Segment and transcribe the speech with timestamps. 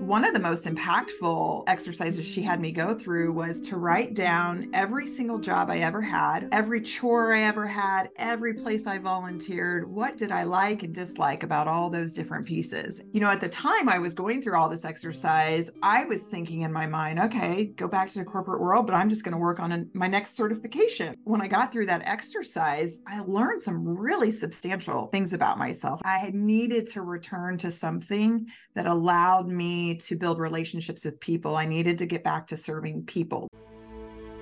[0.00, 4.70] One of the most impactful exercises she had me go through was to write down
[4.72, 9.88] every single job I ever had, every chore I ever had, every place I volunteered.
[9.88, 13.02] What did I like and dislike about all those different pieces?
[13.12, 16.62] You know, at the time I was going through all this exercise, I was thinking
[16.62, 19.38] in my mind, okay, go back to the corporate world, but I'm just going to
[19.38, 21.14] work on my next certification.
[21.24, 26.00] When I got through that exercise, I learned some really substantial things about myself.
[26.04, 31.56] I had needed to return to something that allowed me to build relationships with people.
[31.56, 33.48] I needed to get back to serving people.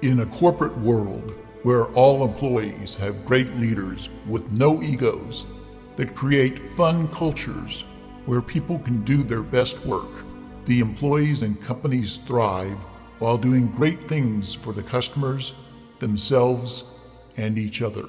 [0.02, 5.47] In a corporate world where all employees have great leaders with no egos
[5.97, 7.84] that create fun cultures
[8.27, 10.24] where people can do their best work,
[10.66, 12.79] the employees and companies thrive
[13.19, 15.55] while doing great things for the customers,
[15.99, 16.85] themselves,
[17.37, 18.05] and each other.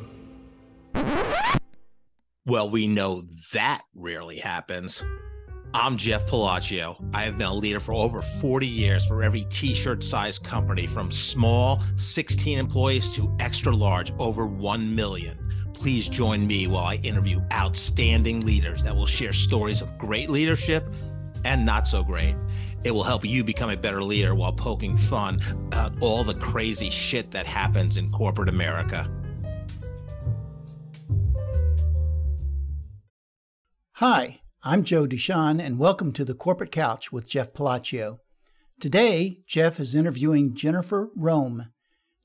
[2.46, 5.04] Well, we know that rarely happens.
[5.72, 6.98] I'm Jeff Palacio.
[7.14, 10.88] I have been a leader for over 40 years for every t shirt size company
[10.88, 15.38] from small, 16 employees, to extra large, over 1 million.
[15.76, 20.92] Please join me while I interview outstanding leaders that will share stories of great leadership
[21.46, 22.36] and not so great.
[22.84, 25.40] It will help you become a better leader while poking fun
[25.72, 29.08] at all the crazy shit that happens in corporate America.
[33.94, 34.39] Hi.
[34.62, 38.20] I'm Joe Deshawn, and welcome to the Corporate Couch with Jeff Palacio.
[38.82, 41.68] Today, Jeff is interviewing Jennifer Rome.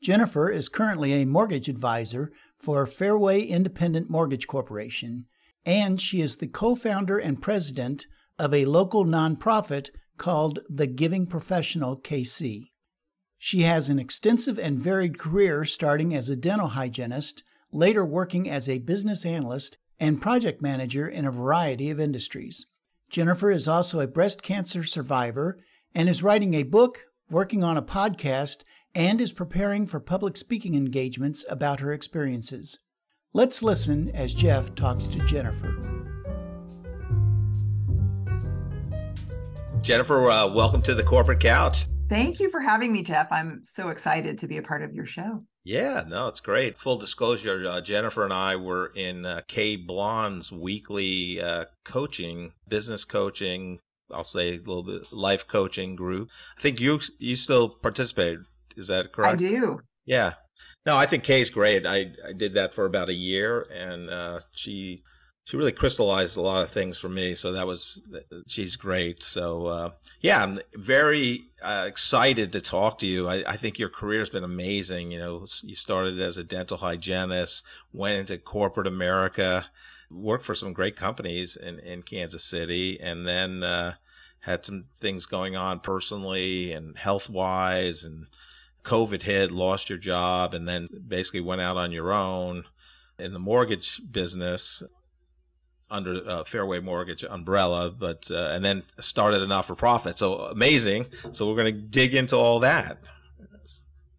[0.02, 5.26] Jennifer is currently a mortgage advisor for Fairway Independent Mortgage Corporation,
[5.64, 8.04] and she is the co founder and president
[8.36, 12.64] of a local nonprofit called the Giving Professional KC.
[13.38, 18.68] She has an extensive and varied career starting as a dental hygienist, later working as
[18.68, 22.66] a business analyst and project manager in a variety of industries.
[23.10, 25.58] Jennifer is also a breast cancer survivor
[25.94, 30.74] and is writing a book, working on a podcast, and is preparing for public speaking
[30.74, 32.78] engagements about her experiences.
[33.32, 36.13] Let's listen as Jeff talks to Jennifer.
[39.84, 41.84] Jennifer, uh, welcome to the Corporate Couch.
[42.08, 43.30] Thank you for having me, Jeff.
[43.30, 45.44] I'm so excited to be a part of your show.
[45.62, 46.78] Yeah, no, it's great.
[46.78, 53.04] Full disclosure, uh, Jennifer and I were in uh, Kay Blonde's weekly uh, coaching, business
[53.04, 53.78] coaching,
[54.10, 56.30] I'll say a little bit life coaching group.
[56.58, 58.38] I think you you still participate.
[58.78, 59.34] Is that correct?
[59.34, 59.80] I do.
[60.06, 60.32] Yeah.
[60.86, 61.86] No, I think Kay's great.
[61.86, 65.02] I I did that for about a year, and uh, she
[65.44, 67.34] she really crystallized a lot of things for me.
[67.34, 68.00] So that was
[68.46, 69.22] she's great.
[69.22, 69.90] So uh,
[70.20, 73.28] yeah, I'm very uh, excited to talk to you.
[73.28, 75.10] I, I, think your career has been amazing.
[75.10, 77.62] You know, you started as a dental hygienist,
[77.92, 79.66] went into corporate America,
[80.10, 83.94] worked for some great companies in in Kansas City, and then uh,
[84.40, 88.26] had some things going on personally and health wise, and
[88.82, 92.64] COVID hit, lost your job, and then basically went out on your own
[93.18, 94.82] in the mortgage business
[95.94, 100.18] under uh, Fairway Mortgage umbrella, but uh, and then started a not for profit.
[100.18, 101.06] So amazing.
[101.32, 102.98] So we're going to dig into all that.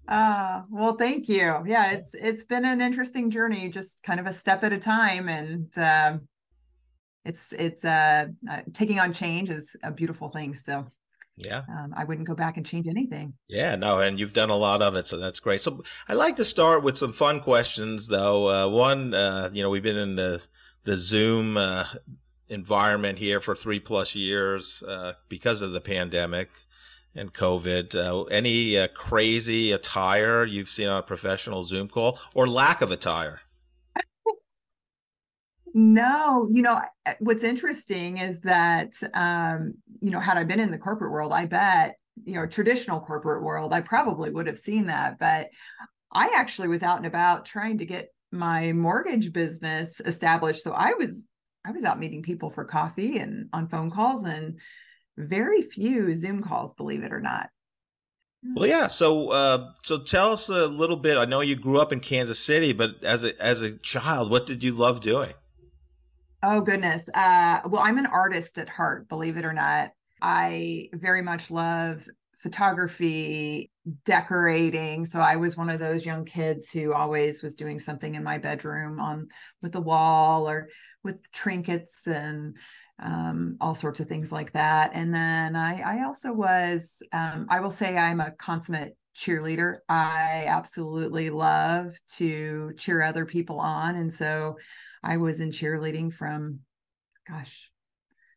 [0.08, 1.63] Uh, well, thank you.
[1.66, 5.28] Yeah, it's it's been an interesting journey, just kind of a step at a time,
[5.30, 6.18] and uh,
[7.25, 10.53] it's it's uh, uh, taking on change is a beautiful thing.
[10.53, 10.86] So
[11.38, 13.34] yeah, um, I wouldn't go back and change anything.
[13.47, 15.62] Yeah, no, and you've done a lot of it, so that's great.
[15.62, 18.47] So I like to start with some fun questions, though.
[18.47, 20.40] Uh, one, uh, you know, we've been in the
[20.85, 21.85] the Zoom uh,
[22.47, 26.50] environment here for three plus years uh, because of the pandemic
[27.16, 27.96] and COVID.
[27.96, 32.91] Uh, any uh, crazy attire you've seen on a professional Zoom call or lack of
[32.91, 33.41] attire?
[35.74, 36.81] No, you know,
[37.19, 41.45] what's interesting is that, um, you know, had I been in the corporate world, I
[41.47, 45.19] bet, you know, traditional corporate world, I probably would have seen that.
[45.19, 45.50] But
[46.13, 50.63] I actually was out and about trying to get my mortgage business established.
[50.63, 51.25] So I was
[51.66, 54.59] I was out meeting people for coffee and on phone calls and
[55.18, 57.50] very few Zoom calls, believe it or not.
[58.54, 58.88] Well, yeah.
[58.88, 61.18] So, uh, so tell us a little bit.
[61.18, 64.45] I know you grew up in Kansas City, but as a as a child, what
[64.45, 65.33] did you love doing?
[66.44, 67.10] Oh goodness.
[67.13, 69.92] Uh, well, I'm an artist at heart, believe it or not.
[70.21, 72.07] I very much love
[72.38, 73.71] photography,
[74.06, 75.06] decorating.
[75.06, 78.38] So I was one of those young kids who always was doing something in my
[78.38, 79.28] bedroom on
[79.62, 80.70] with the wall or
[81.04, 82.58] with trinkets and
[83.02, 84.92] um, all sorts of things like that.
[84.94, 89.78] And then I, I also was, um, I will say I'm a consummate cheerleader.
[89.88, 93.96] I absolutely love to cheer other people on.
[93.96, 94.58] And so
[95.04, 96.60] I was in cheerleading from,
[97.28, 97.70] gosh,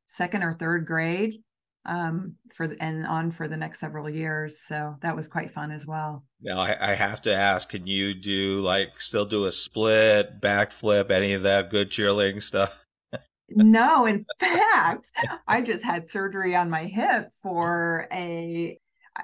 [0.06, 1.42] second or third grade
[1.84, 4.60] um, for the, and on for the next several years.
[4.60, 6.24] So that was quite fun as well.
[6.40, 11.10] Now I, I have to ask, can you do like still do a split, backflip,
[11.10, 12.78] any of that good cheerleading stuff?
[13.48, 15.10] no, in fact,
[15.46, 18.78] I just had surgery on my hip for a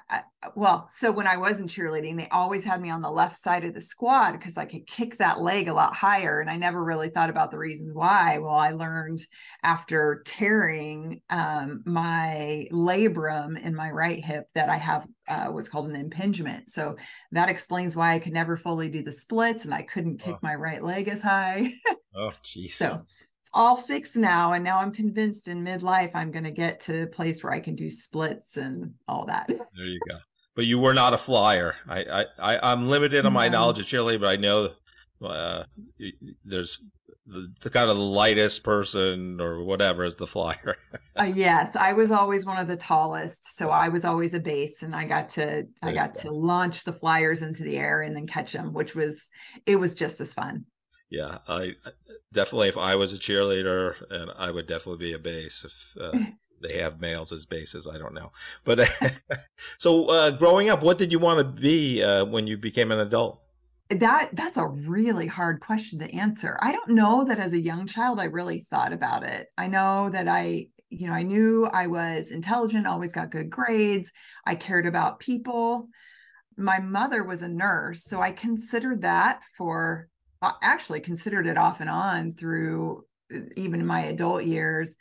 [0.09, 0.21] I,
[0.55, 3.63] well, so when I was in cheerleading, they always had me on the left side
[3.63, 6.41] of the squad because I could kick that leg a lot higher.
[6.41, 8.37] And I never really thought about the reasons why.
[8.39, 9.19] Well, I learned
[9.63, 15.89] after tearing um, my labrum in my right hip that I have uh, what's called
[15.89, 16.69] an impingement.
[16.69, 16.97] So
[17.31, 20.39] that explains why I could never fully do the splits and I couldn't kick oh.
[20.41, 21.73] my right leg as high.
[22.15, 22.75] oh, jeez.
[22.85, 23.01] So
[23.53, 27.07] all fixed now and now i'm convinced in midlife i'm going to get to a
[27.07, 29.47] place where i can do splits and all that.
[29.47, 30.17] There you go.
[30.55, 31.75] But you were not a flyer.
[31.87, 34.69] I i, I am limited on my knowledge of cheerleading but i know
[35.23, 35.63] uh,
[36.43, 36.81] there's
[37.27, 40.77] the, the, kind of the lightest person or whatever is the flyer.
[41.17, 44.83] Uh, yes i was always one of the tallest so i was always a base
[44.83, 48.13] and i got to there i got to launch the flyers into the air and
[48.13, 49.29] then catch them which was
[49.65, 50.65] it was just as fun
[51.15, 51.75] yeah, I
[52.33, 56.19] definitely if I was a cheerleader, and I would definitely be a base if uh,
[56.61, 57.87] they have males as bases.
[57.87, 58.31] I don't know,
[58.65, 58.87] but
[59.77, 62.99] so uh, growing up, what did you want to be uh, when you became an
[62.99, 63.39] adult?
[63.89, 66.57] That that's a really hard question to answer.
[66.61, 69.47] I don't know that as a young child I really thought about it.
[69.57, 74.11] I know that I you know I knew I was intelligent, always got good grades.
[74.45, 75.87] I cared about people.
[76.57, 80.09] My mother was a nurse, so I considered that for
[80.61, 83.03] actually considered it off and on through
[83.33, 84.95] uh, even my adult years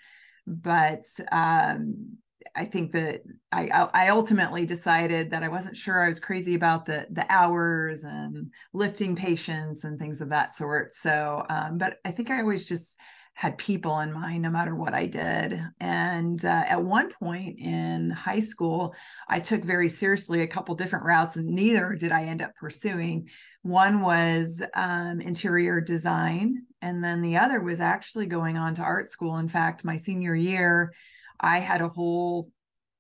[0.47, 2.19] but um,
[2.55, 6.87] I think that I I ultimately decided that I wasn't sure I was crazy about
[6.87, 10.95] the the hours and lifting patients and things of that sort.
[10.95, 12.99] So, um, but I think I always just
[13.35, 15.61] had people in mind no matter what I did.
[15.81, 18.95] And uh, at one point in high school,
[19.29, 23.29] I took very seriously a couple different routes, and neither did I end up pursuing.
[23.63, 29.11] One was um, interior design, and then the other was actually going on to art
[29.11, 29.37] school.
[29.39, 30.93] In fact, my senior year,
[31.41, 32.51] I had a whole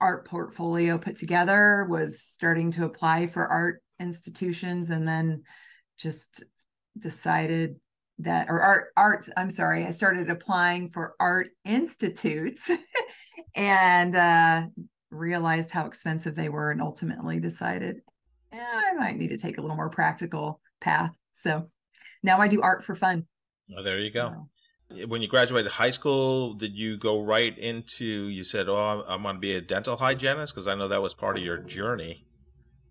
[0.00, 5.44] art portfolio put together, was starting to apply for art institutions, and then
[5.96, 6.44] just
[6.98, 7.76] decided
[8.18, 12.70] that or art art i'm sorry i started applying for art institutes
[13.56, 14.66] and uh,
[15.10, 18.00] realized how expensive they were and ultimately decided
[18.52, 21.14] eh, i might need to take a little more practical path.
[21.32, 21.68] So
[22.22, 23.26] now i do art for fun.
[23.76, 24.30] Oh, there you so.
[24.30, 24.48] go
[25.06, 29.34] when you graduated high school did you go right into you said oh i'm going
[29.34, 32.24] to be a dental hygienist because i know that was part of your journey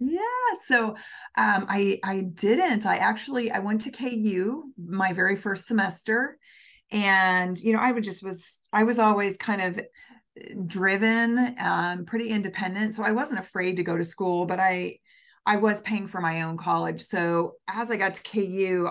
[0.06, 0.20] yeah,
[0.64, 0.90] so
[1.38, 2.86] um, I I didn't.
[2.86, 6.38] I actually I went to KU my very first semester,
[6.92, 12.06] and you know I would just was I was always kind of eh, driven, um,
[12.06, 14.98] pretty independent, so I wasn't afraid to go to school, but I
[15.46, 17.02] I was paying for my own college.
[17.02, 18.90] So as I got to KU,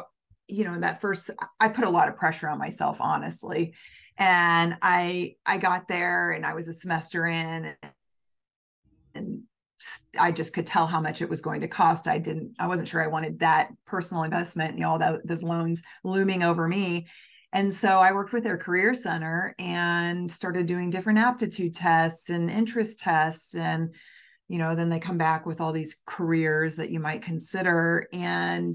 [0.48, 1.30] you know that first
[1.60, 3.74] I put a lot of pressure on myself, honestly,
[4.18, 7.74] and I I got there and I was a semester in
[9.14, 9.42] and
[10.18, 12.08] I just could tell how much it was going to cost.
[12.08, 15.42] I didn't, I wasn't sure I wanted that personal investment, you know, all that, those
[15.42, 17.06] loans looming over me.
[17.52, 22.50] And so I worked with their career center and started doing different aptitude tests and
[22.50, 23.54] interest tests.
[23.54, 23.94] And,
[24.48, 28.06] you know, then they come back with all these careers that you might consider.
[28.12, 28.74] And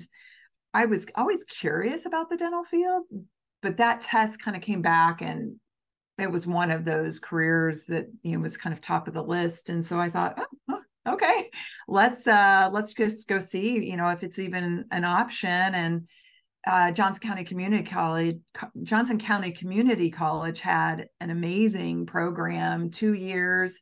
[0.73, 3.05] I was always curious about the dental field,
[3.61, 5.59] but that test kind of came back and
[6.17, 9.21] it was one of those careers that you know was kind of top of the
[9.21, 11.49] list and so i thought oh, oh okay
[11.87, 16.07] let's uh let's just go see you know if it's even an option and
[16.67, 18.39] uh, Johnson County Community College,
[18.83, 23.79] Johnson County Community College had an amazing program, two years,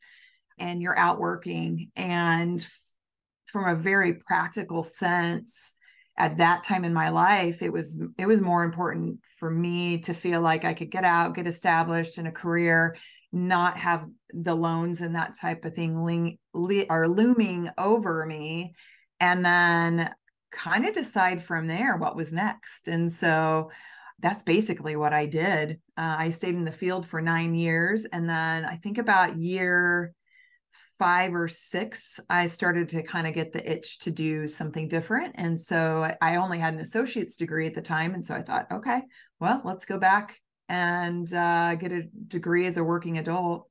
[0.59, 1.89] and you're out working.
[1.95, 2.63] And
[3.47, 5.75] from a very practical sense,
[6.17, 10.13] at that time in my life, it was it was more important for me to
[10.13, 12.95] feel like I could get out, get established in a career,
[13.35, 18.73] not have the loans and that type of thing ling- li- are looming over me.
[19.19, 20.13] And then
[20.51, 22.87] kind of decide from there what was next.
[22.87, 23.71] And so
[24.19, 25.81] that's basically what i did.
[25.97, 28.05] Uh, i stayed in the field for nine years.
[28.05, 30.13] And then i think about year
[30.97, 35.35] five or six i started to kind of get the itch to do something different.
[35.37, 38.13] And so i only had an associate's degree at the time.
[38.13, 39.01] And so i thought okay
[39.41, 43.67] well let's go back and uh, get a degree as a working adult.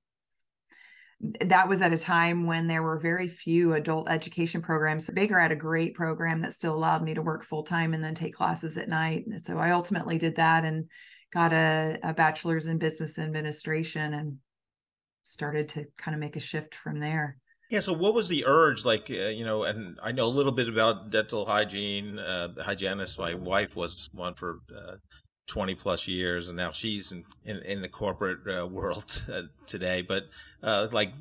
[1.41, 5.09] That was at a time when there were very few adult education programs.
[5.11, 8.15] Baker had a great program that still allowed me to work full time and then
[8.15, 9.25] take classes at night.
[9.27, 10.89] And so I ultimately did that and
[11.33, 14.39] got a, a bachelor's in business administration and
[15.25, 17.39] started to kind of make a shift from there.
[17.71, 17.81] Yeah.
[17.81, 18.85] So, what was the urge?
[18.85, 22.19] Like, uh, you know, and I know a little bit about dental hygiene.
[22.19, 24.97] Uh, hygienist, my wife was one for uh,
[25.47, 30.03] 20 plus years, and now she's in in, in the corporate uh, world uh, today.
[30.03, 30.25] But
[30.63, 31.13] uh, like,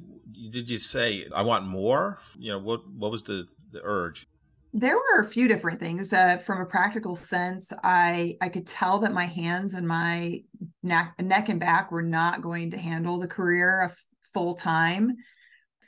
[0.52, 2.20] did you say I want more?
[2.38, 4.28] You know, what what was the the urge?
[4.76, 6.12] There were a few different things.
[6.14, 10.42] Uh, from a practical sense, I I could tell that my hands and my
[10.82, 13.96] neck, neck and back were not going to handle the career of
[14.34, 15.16] full time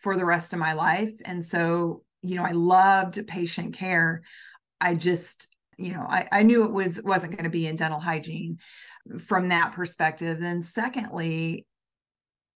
[0.06, 1.14] for the rest of my life.
[1.26, 4.22] And so, you know, I loved patient care.
[4.80, 8.00] I just, you know, I, I knew it was wasn't going to be in dental
[8.00, 8.60] hygiene
[9.20, 10.40] from that perspective.
[10.40, 11.66] Then secondly,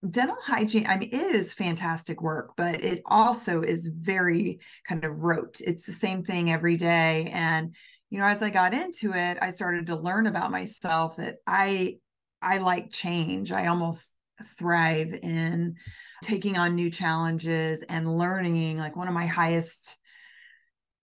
[0.09, 5.19] dental hygiene i mean it is fantastic work but it also is very kind of
[5.19, 5.59] rote.
[5.59, 7.29] It's the same thing every day.
[7.33, 7.75] And
[8.09, 11.97] you know as i got into it i started to learn about myself that i
[12.41, 13.51] i like change.
[13.51, 14.15] I almost
[14.57, 15.75] thrive in
[16.23, 19.97] taking on new challenges and learning like one of my highest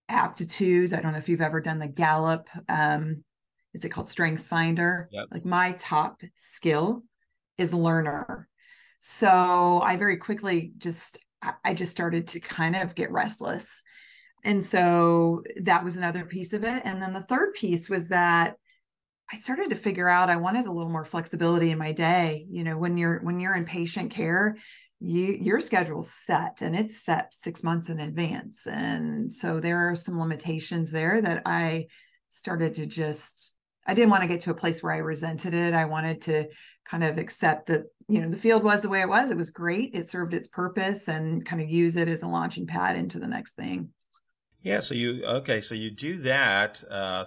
[0.08, 0.92] aptitudes.
[0.92, 3.24] I don't know if you've ever done the gallup um
[3.74, 5.08] is it called strengths finder?
[5.12, 5.28] Yes.
[5.30, 7.02] like my top skill
[7.58, 8.48] is learner.
[8.98, 11.18] So i very quickly just
[11.64, 13.82] i just started to kind of get restless.
[14.44, 16.82] And so that was another piece of it.
[16.84, 18.54] And then the third piece was that
[19.32, 22.46] I started to figure out I wanted a little more flexibility in my day.
[22.48, 24.56] You know, when you're when you're in patient care,
[25.00, 28.66] you your schedule's set and it's set six months in advance.
[28.66, 31.86] And so there are some limitations there that I
[32.28, 33.54] started to just
[33.86, 35.74] I didn't want to get to a place where I resented it.
[35.74, 36.48] I wanted to
[36.88, 39.30] kind of accept that, you know, the field was the way it was.
[39.30, 39.94] It was great.
[39.94, 43.28] It served its purpose and kind of use it as a launching pad into the
[43.28, 43.90] next thing.
[44.62, 44.80] Yeah.
[44.80, 45.60] So you, okay.
[45.60, 46.82] So you do that.
[46.90, 47.26] Uh,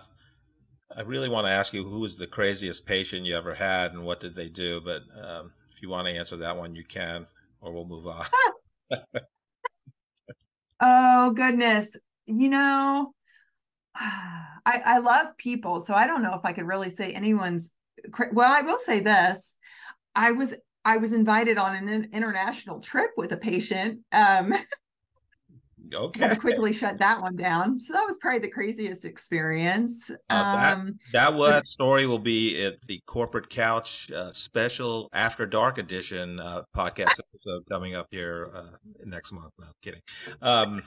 [0.96, 4.03] I really want to ask you who was the craziest patient you ever had and
[4.03, 4.81] what did they do?
[4.81, 7.27] But um, if you want to answer that one, you can,
[7.62, 8.25] or we'll move on.
[10.81, 11.96] oh, goodness.
[12.25, 13.13] You know,
[13.96, 15.79] I, I love people.
[15.81, 17.72] So I don't know if I could really say anyone's.
[18.31, 19.55] Well, I will say this.
[20.15, 20.55] I was
[20.86, 24.53] I was invited on an international trip with a patient um,
[25.93, 26.36] okay.
[26.36, 27.79] quickly shut that one down.
[27.79, 30.12] So that was probably the craziest experience.
[30.29, 30.34] Uh,
[30.77, 36.39] um, that that story will be at the Corporate Couch uh, special After Dark edition
[36.39, 39.53] uh, podcast episode coming up here uh, next month.
[39.60, 40.01] No kidding.
[40.41, 40.84] Um,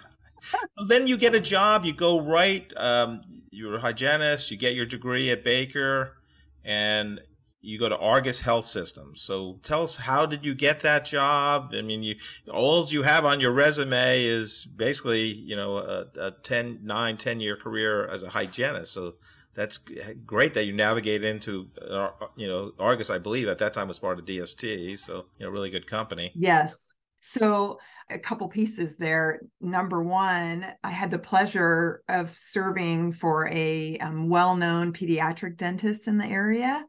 [0.89, 1.85] then you get a job.
[1.85, 2.71] You go right.
[2.77, 4.51] Um, you're a hygienist.
[4.51, 6.17] You get your degree at Baker,
[6.65, 7.21] and
[7.63, 9.23] you go to Argus Health Systems.
[9.23, 11.71] So tell us how did you get that job?
[11.73, 12.17] I mean, you
[12.53, 17.41] all you have on your resume is basically, you know, a, a 10, 9, 10
[17.41, 18.93] year career as a hygienist.
[18.93, 19.15] So
[19.55, 19.79] that's
[20.27, 23.99] great that you navigate into, uh, you know, Argus, I believe at that time was
[23.99, 24.99] part of DST.
[24.99, 26.33] So, you know, really good company.
[26.35, 26.89] Yes.
[27.25, 27.79] So,
[28.11, 29.43] a couple pieces there.
[29.61, 36.09] Number one, I had the pleasure of serving for a um, well known pediatric dentist
[36.09, 36.85] in the area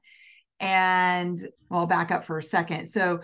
[0.63, 2.87] and well back up for a second.
[2.87, 3.19] So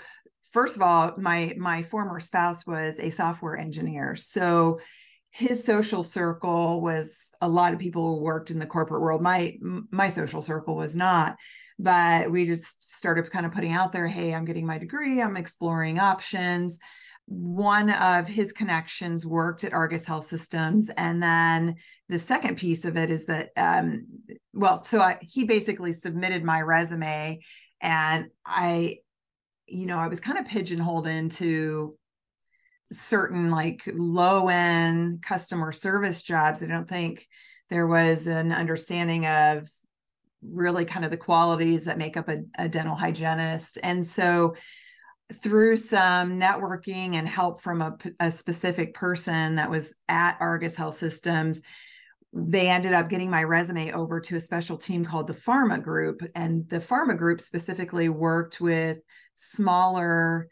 [0.52, 4.16] first of all my my former spouse was a software engineer.
[4.18, 4.80] So
[5.32, 9.22] his social circle was a lot of people who worked in the corporate world.
[9.22, 11.38] My my social circle was not.
[11.82, 15.22] But we just started kind of putting out there hey i'm getting my degree.
[15.22, 16.78] I'm exploring options
[17.30, 20.90] one of his connections worked at Argus Health Systems.
[20.98, 21.76] And then
[22.10, 24.08] the second piece of it is that, um,
[24.52, 27.40] well, so I, he basically submitted my resume
[27.82, 28.98] and I,
[29.68, 31.96] you know, I was kind of pigeonholed into
[32.92, 36.64] certain like low end customer service jobs.
[36.64, 37.28] I don't think
[37.70, 39.70] there was an understanding of
[40.42, 43.78] really kind of the qualities that make up a, a dental hygienist.
[43.84, 44.56] And so,
[45.34, 50.96] through some networking and help from a, a, specific person that was at Argus Health
[50.96, 51.62] Systems,
[52.34, 56.22] they ended up getting my resume over to a special team called the Pharma Group.
[56.36, 59.00] And the Pharma Group specifically worked with
[59.36, 60.48] smaller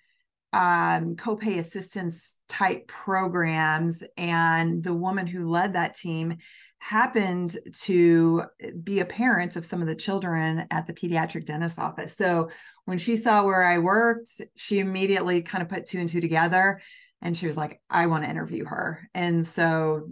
[0.54, 4.04] um, copay assistance type programs.
[4.16, 6.38] And the woman who led that team
[6.80, 11.80] happened to eh, be a parent of some of the children at the pediatric dentist
[11.80, 12.16] office.
[12.16, 12.50] So
[12.86, 16.82] when she saw where I worked, she immediately kind of put two and two together
[17.22, 19.10] and she was like, I want to interview her.
[19.14, 20.08] And so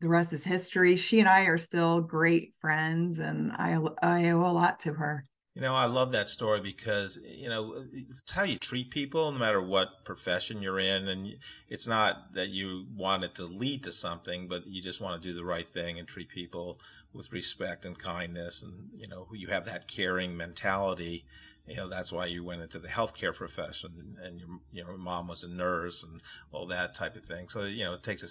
[0.00, 0.96] the rest is history.
[0.96, 5.24] She and I are still great friends and I, I owe a lot to her.
[5.56, 7.82] You know, I love that story because, you know,
[8.20, 11.08] it's how you treat people no matter what profession you're in.
[11.08, 11.34] And
[11.70, 15.26] it's not that you want it to lead to something, but you just want to
[15.26, 16.78] do the right thing and treat people
[17.14, 18.60] with respect and kindness.
[18.60, 21.24] And, you know, you have that caring mentality.
[21.66, 25.26] you know that's why you went into the healthcare profession and your you know mom
[25.26, 26.20] was a nurse and
[26.52, 28.30] all that type of thing so you know it takes a,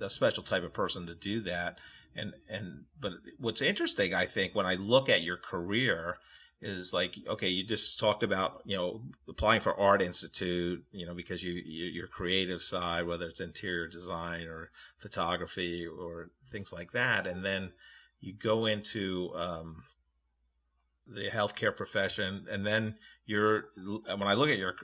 [0.00, 1.78] a, a, special type of person to do that
[2.16, 6.16] and and but what's interesting i think when i look at your career
[6.62, 11.12] is like okay you just talked about you know applying for art institute you know
[11.14, 16.92] because you, you your creative side whether it's interior design or photography or things like
[16.92, 17.26] that.
[17.26, 17.72] And then
[18.20, 19.82] you go into um,
[21.06, 22.94] the healthcare profession, and then
[23.26, 24.74] you're when I look at your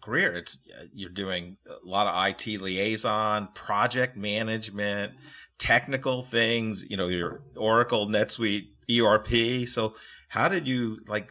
[0.00, 0.58] career, it's
[0.92, 5.12] you're doing a lot of IT liaison, project management,
[5.58, 6.84] technical things.
[6.88, 9.68] You know, your Oracle, NetSuite, ERP.
[9.68, 9.94] So,
[10.28, 11.30] how did you like?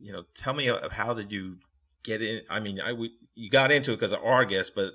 [0.00, 1.56] You know, tell me how did you
[2.04, 2.42] get in?
[2.48, 4.92] I mean, I we, you got into it because of Argus, but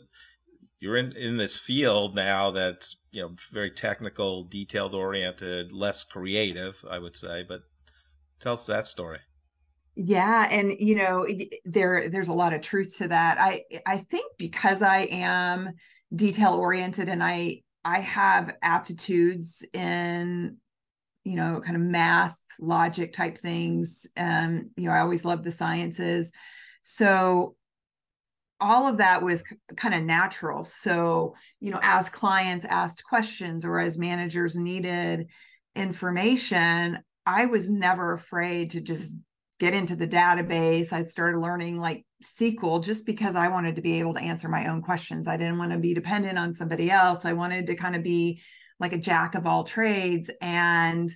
[0.79, 6.83] you're in in this field now that's you know very technical, detailed oriented, less creative,
[6.89, 7.61] I would say, but
[8.43, 9.19] Tell us that story.
[9.95, 11.25] Yeah, and you know,
[11.65, 13.37] there there's a lot of truth to that.
[13.39, 15.71] I I think because I am
[16.13, 20.57] detail oriented and I I have aptitudes in
[21.23, 24.07] you know, kind of math, logic type things.
[24.17, 26.31] Um, you know, I always loved the sciences.
[26.81, 27.55] So
[28.59, 29.43] all of that was
[29.75, 30.65] kind of natural.
[30.65, 35.29] So, you know, as clients asked questions or as managers needed
[35.75, 39.17] information, I was never afraid to just
[39.59, 40.91] get into the database.
[40.91, 44.67] I started learning like SQL just because I wanted to be able to answer my
[44.67, 45.27] own questions.
[45.27, 47.25] I didn't want to be dependent on somebody else.
[47.25, 48.41] I wanted to kind of be
[48.79, 51.09] like a jack of all trades and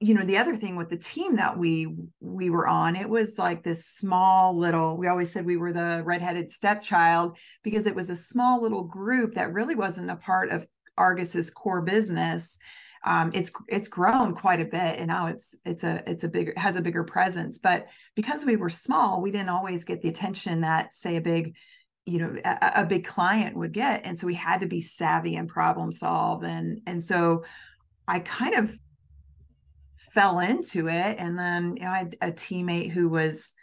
[0.00, 3.38] you know the other thing with the team that we we were on it was
[3.38, 8.08] like this small little we always said we were the redheaded stepchild because it was
[8.08, 12.58] a small little group that really wasn't a part of argus's core business
[13.04, 16.52] um, it's it's grown quite a bit and now it's it's a it's a bigger
[16.56, 17.58] has a bigger presence.
[17.58, 21.56] But because we were small we didn't always get the attention that say a big
[22.04, 24.04] you know a, a big client would get.
[24.04, 26.44] And so we had to be savvy and problem solve.
[26.44, 27.44] And and so
[28.06, 28.76] i kind of
[29.96, 31.16] fell into it.
[31.18, 33.54] And then you know i had a teammate who was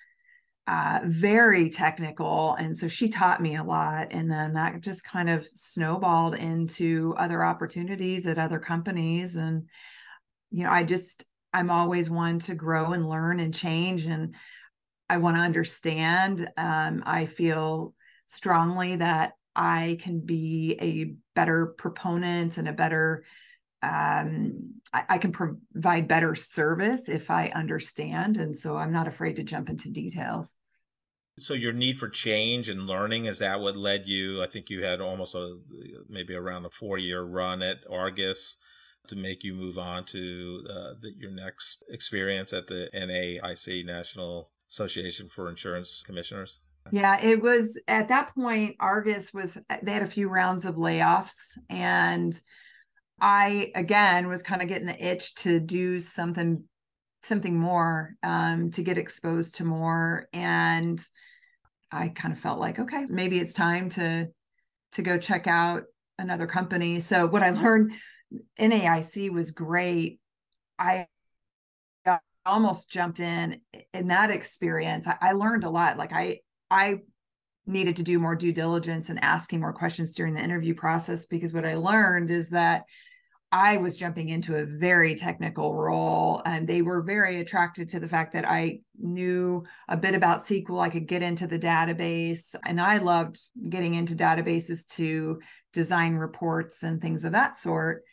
[0.68, 2.56] uh, very technical.
[2.56, 4.10] And so she taught me a lot.
[4.12, 9.38] And then that just kind of snowballed into other opportunities at other companies.
[9.38, 9.70] And,
[10.52, 14.06] you know, I just, I'm always one to grow and learn and change.
[14.06, 14.36] And
[15.10, 16.50] I want to understand.
[16.58, 17.94] Um, I feel
[18.26, 23.24] strongly that I can be a better proponent and a better
[23.84, 28.38] um, I, I, can provide better service if I understand.
[28.38, 30.56] And so I'm not afraid to jump into details.
[31.40, 34.42] So your need for change and learning is that what led you?
[34.42, 35.60] I think you had almost a
[36.10, 38.56] maybe around a four year run at Argus
[39.10, 44.50] to make you move on to uh, the, your next experience at the NAIC National
[44.72, 46.60] Association for Insurance Commissioners.
[46.92, 51.58] Yeah, it was at that point Argus was they had a few rounds of layoffs
[51.70, 52.40] and
[53.20, 56.64] I again was kind of getting the itch to do something
[57.24, 61.04] something more um, to get exposed to more and
[61.92, 64.28] i kind of felt like okay maybe it's time to
[64.92, 65.84] to go check out
[66.18, 67.00] another company.
[67.00, 67.94] So what i learned
[68.60, 70.20] naic was great.
[70.80, 71.08] I
[72.46, 73.60] almost jumped in
[73.94, 75.08] in that experience.
[75.08, 75.98] I, I learned a lot.
[75.98, 76.40] Like i
[76.72, 77.00] i
[77.66, 81.54] needed to do more due diligence and asking more questions during the interview process because
[81.54, 82.84] what i learned is that
[83.52, 88.08] I was jumping into a very technical role, and they were very attracted to the
[88.08, 90.82] fact that I knew a bit about SQL.
[90.82, 95.40] I could get into the database, and I loved getting into databases to
[95.72, 98.04] design reports and things of that sort.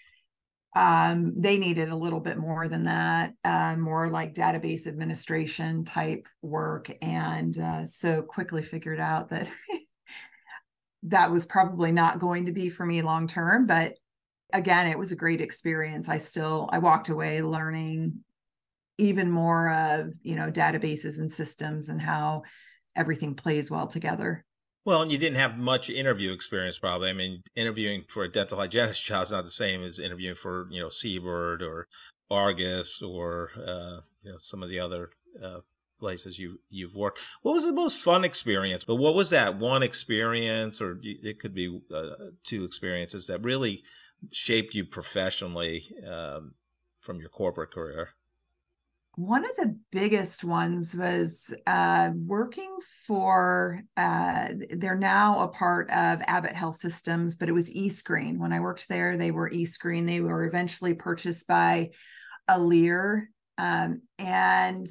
[0.77, 6.27] Um, they needed a little bit more than that, uh, more like database administration type
[6.43, 6.93] work.
[7.01, 9.49] And uh, so quickly figured out that
[11.05, 13.95] that was probably not going to be for me long term, but
[14.55, 16.09] again, it was a great experience.
[16.09, 18.25] I still I walked away learning
[18.97, 22.43] even more of, you know, databases and systems and how
[22.97, 24.45] everything plays well together.
[24.85, 27.11] Well, and you didn't have much interview experience, probably.
[27.11, 30.69] I mean, interviewing for a dental hygienist job is not the same as interviewing for,
[30.71, 31.89] you know, Seaboard or
[32.31, 35.11] Argus or, uh, you know, some of the other
[35.43, 35.61] uh,
[35.99, 37.21] places you you've worked.
[37.43, 38.85] What was the most fun experience?
[38.85, 43.83] But what was that one experience, or it could be uh, two experiences that really
[44.33, 46.55] shaped you professionally um,
[47.01, 48.11] from your corporate career?
[49.17, 56.21] One of the biggest ones was uh, working for, uh, they're now a part of
[56.27, 58.39] Abbott Health Systems, but it was eScreen.
[58.39, 60.07] When I worked there, they were eScreen.
[60.07, 61.91] They were eventually purchased by
[62.51, 63.27] Alere.
[63.57, 64.87] Um, and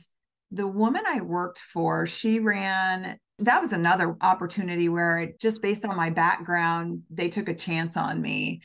[0.52, 5.96] the woman I worked for, she ran that was another opportunity where just based on
[5.96, 8.62] my background, they took a chance on me.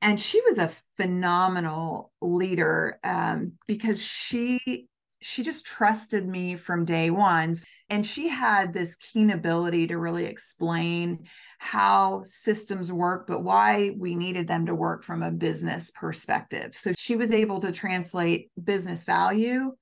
[0.00, 4.88] And she was a phenomenal leader um, because she
[5.20, 7.52] she just trusted me from day one
[7.90, 11.26] and she had this keen ability to really explain
[11.58, 16.92] how systems work but why we needed them to work from a business perspective so
[16.96, 19.72] she was able to translate business value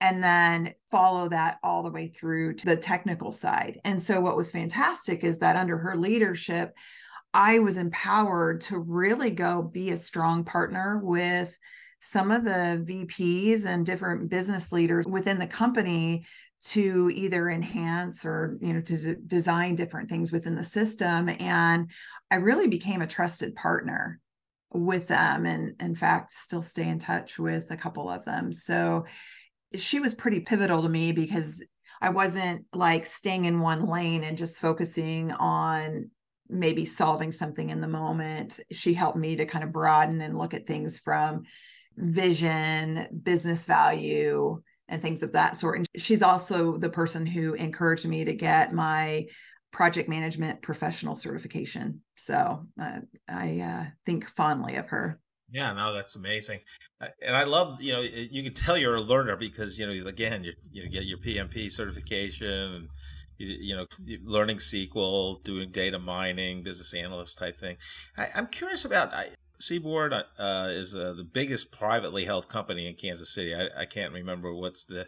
[0.00, 3.80] and then follow that all the way through to the technical side.
[3.84, 6.76] And so, what was fantastic is that under her leadership,
[7.38, 11.56] I was empowered to really go be a strong partner with
[12.00, 16.26] some of the VPs and different business leaders within the company
[16.64, 21.30] to either enhance or you know to design different things within the system.
[21.38, 21.92] And
[22.28, 24.18] i really became a trusted partner
[24.72, 28.52] with them and in fact still stay in touch with a couple of them.
[28.52, 29.06] So
[29.76, 31.64] she was pretty pivotal to me because
[32.00, 36.10] I wasn't like staying in one lane and just focusing on
[36.48, 38.60] maybe solving something in the moment.
[38.70, 41.44] She helped me to kind of broaden and look at things from
[41.96, 45.78] vision, business value, and things of that sort.
[45.78, 49.26] And she's also the person who encouraged me to get my
[49.72, 52.00] project management professional certification.
[52.16, 55.20] So uh, I uh, think fondly of her.
[55.50, 56.60] Yeah, no, that's amazing,
[57.00, 60.44] and I love you know you can tell you're a learner because you know again
[60.44, 62.88] you you get your PMP certification and
[63.38, 63.86] you, know
[64.24, 67.76] learning SQL, doing data mining, business analyst type thing.
[68.16, 72.94] I, am curious about I, Seaboard uh, is uh, the biggest privately held company in
[72.94, 73.54] Kansas City.
[73.54, 75.06] I, I can't remember what's the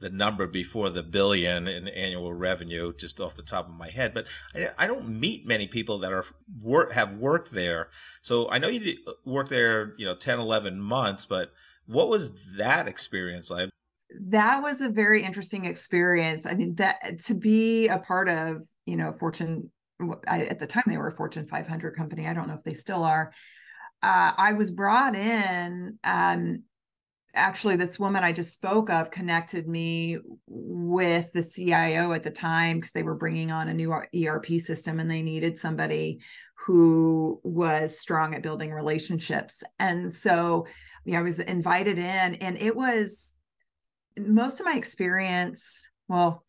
[0.00, 4.14] the number before the billion in annual revenue just off the top of my head,
[4.14, 6.24] but I, I don't meet many people that are
[6.62, 7.88] work have worked there.
[8.22, 11.52] So I know you worked there, you know, 10, 11 months, but
[11.86, 13.70] what was that experience like?
[14.30, 16.46] That was a very interesting experience.
[16.46, 19.70] I mean, that to be a part of, you know, Fortune,
[20.26, 22.26] I, at the time they were a Fortune 500 company.
[22.26, 23.32] I don't know if they still are.
[24.02, 26.62] Uh, I was brought in um,
[27.34, 32.78] actually this woman I just spoke of connected me with the CIO at the time
[32.78, 36.20] because they were bringing on a new ERP system and they needed somebody
[36.66, 39.62] who was strong at building relationships.
[39.78, 40.66] And so,
[41.04, 43.34] you know, I was invited in and it was
[44.26, 46.44] most of my experience, well,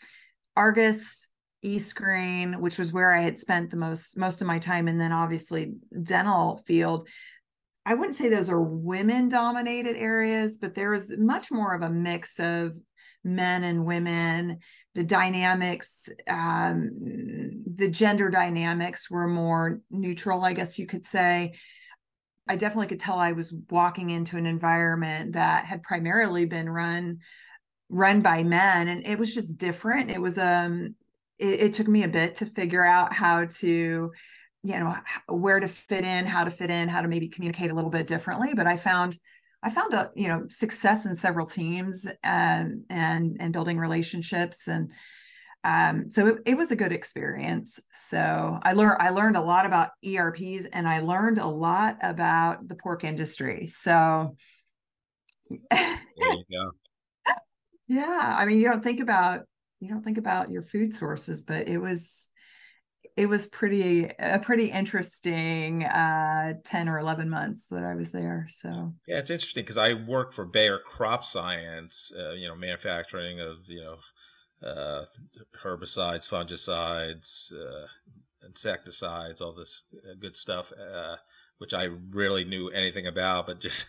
[0.55, 1.27] Argus,
[1.63, 5.11] eScreen, which was where I had spent the most most of my time, and then
[5.11, 7.07] obviously dental field.
[7.85, 11.89] I wouldn't say those are women dominated areas, but there was much more of a
[11.89, 12.73] mix of
[13.23, 14.59] men and women.
[14.95, 16.91] The dynamics, um,
[17.75, 21.53] the gender dynamics were more neutral, I guess you could say.
[22.47, 27.19] I definitely could tell I was walking into an environment that had primarily been run
[27.89, 30.11] run by men and it was just different.
[30.11, 30.95] It was um
[31.37, 34.11] it, it took me a bit to figure out how to
[34.61, 34.95] you know
[35.27, 38.07] where to fit in how to fit in how to maybe communicate a little bit
[38.07, 39.17] differently but i found
[39.63, 44.91] i found a you know success in several teams and and and building relationships and
[45.65, 47.81] um, so it, it was a good experience.
[47.93, 52.65] So i learned i learned a lot about erps and i learned a lot about
[52.67, 53.67] the pork industry.
[53.67, 54.37] So
[57.89, 59.41] yeah i mean you don't think about
[59.81, 62.29] you don't think about your food sources but it was
[63.17, 68.47] it was pretty a pretty interesting uh 10 or 11 months that i was there
[68.49, 68.93] so.
[69.07, 73.57] Yeah it's interesting because i work for bayer crop science uh, you know manufacturing of
[73.67, 73.97] you know
[74.67, 75.05] uh,
[75.63, 77.87] herbicides fungicides uh,
[78.45, 81.15] insecticides all this uh, good stuff uh,
[81.57, 83.85] which i really knew anything about but just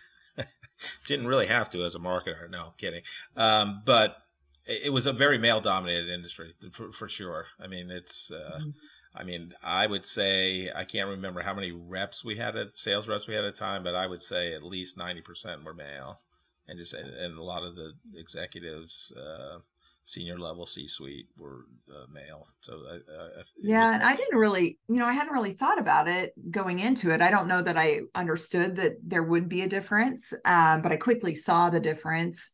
[1.07, 2.49] didn't really have to as a marketer.
[2.49, 3.01] No I'm kidding.
[3.35, 4.17] Um, but
[4.65, 7.45] it was a very male dominated industry for, for sure.
[7.59, 8.69] I mean it's uh, mm-hmm.
[9.13, 13.07] I mean, I would say I can't remember how many reps we had at sales
[13.07, 15.73] reps we had at a time, but I would say at least ninety percent were
[15.73, 16.21] male,
[16.67, 19.59] and just and a lot of the executives, uh,
[20.05, 22.47] senior level C suite were uh, male.
[22.61, 26.07] So I, I, yeah, and I didn't really, you know, I hadn't really thought about
[26.07, 27.21] it going into it.
[27.21, 30.97] I don't know that I understood that there would be a difference, uh, but I
[30.97, 32.51] quickly saw the difference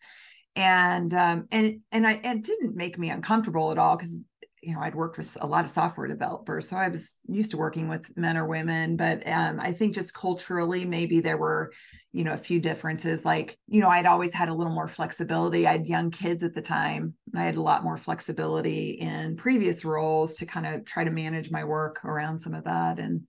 [0.58, 4.20] and um, and and I it didn't make me uncomfortable at all because
[4.68, 7.58] you know, I'd worked with a lot of software developers, so I was used to
[7.58, 8.98] working with men or women.
[8.98, 11.72] But um, I think just culturally, maybe there were,
[12.12, 13.24] you know, a few differences.
[13.24, 15.66] Like, you know, I'd always had a little more flexibility.
[15.66, 17.14] I had young kids at the time.
[17.32, 21.12] and I had a lot more flexibility in previous roles to kind of try to
[21.12, 23.00] manage my work around some of that.
[23.00, 23.22] And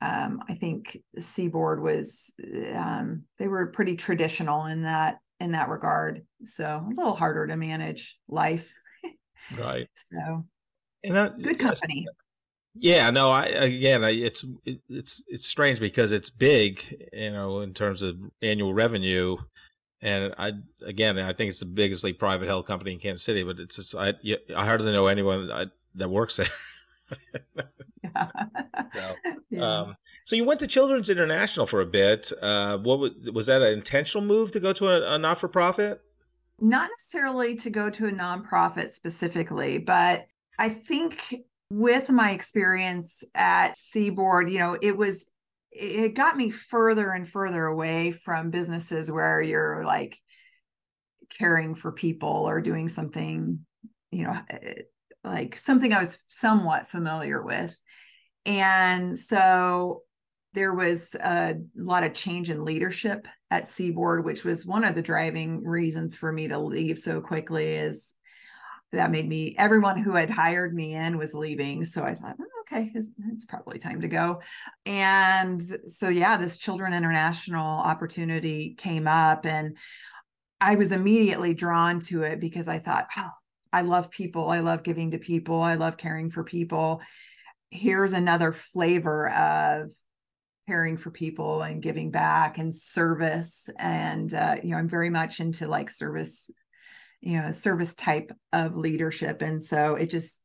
[0.00, 2.34] um, I think Seaboard was,
[2.74, 6.24] um, they were pretty traditional in that in that regard.
[6.44, 8.72] So a little harder to manage life.
[9.58, 9.88] Right.
[10.10, 10.46] so
[11.04, 12.06] and good company.
[12.74, 17.60] Yeah, no, I again, I, it's it, it's it's strange because it's big, you know,
[17.60, 19.36] in terms of annual revenue,
[20.00, 20.52] and I
[20.84, 23.76] again, I think it's the biggest like, private held company in Kansas City, but it's
[23.76, 24.14] just, I
[24.56, 26.48] I hardly know anyone that, that works there.
[28.02, 28.28] yeah.
[28.94, 29.14] so,
[29.50, 29.80] yeah.
[29.80, 32.32] Um, so you went to Children's International for a bit.
[32.40, 35.48] Uh, what was, was that an intentional move to go to a, a not for
[35.48, 36.00] profit?
[36.58, 40.26] Not necessarily to go to a nonprofit specifically, but
[40.62, 41.34] I think
[41.70, 45.28] with my experience at Seaboard, you know, it was
[45.72, 50.16] it got me further and further away from businesses where you're like
[51.30, 53.66] caring for people or doing something,
[54.12, 54.82] you know, eh,
[55.24, 57.76] like something I was somewhat familiar with.
[58.46, 60.02] And so
[60.52, 65.02] there was a lot of change in leadership at Seaboard, which was one of the
[65.02, 68.14] driving reasons for me to leave so quickly is
[68.92, 72.44] that made me everyone who had hired me in was leaving so i thought oh,
[72.62, 74.40] okay it's, it's, probably time to go.
[74.86, 79.76] And so yeah this children international opportunity came up and
[80.60, 83.30] i was immediately drawn to it because i thought oh
[83.72, 87.00] i love people i love giving to people i love caring for people.
[87.70, 89.90] Here's another flavor of
[90.68, 95.40] caring for people and giving back and service and uh, you know i'm very much
[95.40, 96.50] into like service
[97.22, 100.40] you know service type of leadership and so it just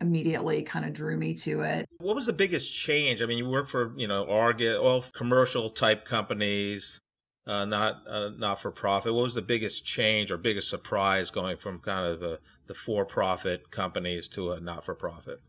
[0.00, 1.84] immediately kind of drew me to it.
[1.98, 3.20] What was the biggest change?
[3.20, 7.00] I mean you work for you know arget all commercial type companies
[7.48, 11.56] uh, not uh, not for profit what was the biggest change or biggest surprise going
[11.56, 15.40] from kind of the, the for profit companies to a not for profit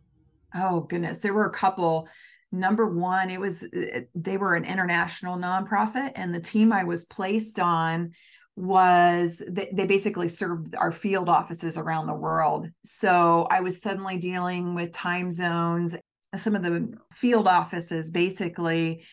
[0.55, 1.19] oh goodness.
[1.19, 2.07] There were a couple.
[2.51, 7.05] Number one it was uh, they were an international nonprofit and the team i was
[7.05, 8.11] placed on
[8.59, 12.67] was they, they basically served our field offices around the world.
[12.83, 15.95] So i was suddenly dealing with time zones.
[16.35, 19.05] Some of the field offices basically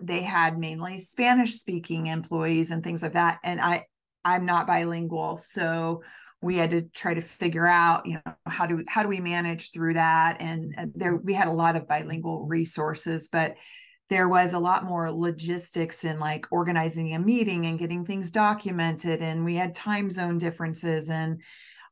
[0.00, 3.38] they had mainly spanish speaking employees and things like that.
[3.42, 3.84] And i
[4.24, 6.02] i'm not bilingual so
[6.40, 9.72] we had to try to figure out you know how do how do we manage
[9.72, 10.36] through that?
[10.40, 13.56] And, and there we had a lot of bilingual resources but
[14.12, 19.22] there was a lot more logistics in like organizing a meeting and getting things documented
[19.22, 21.40] and we had time zone differences and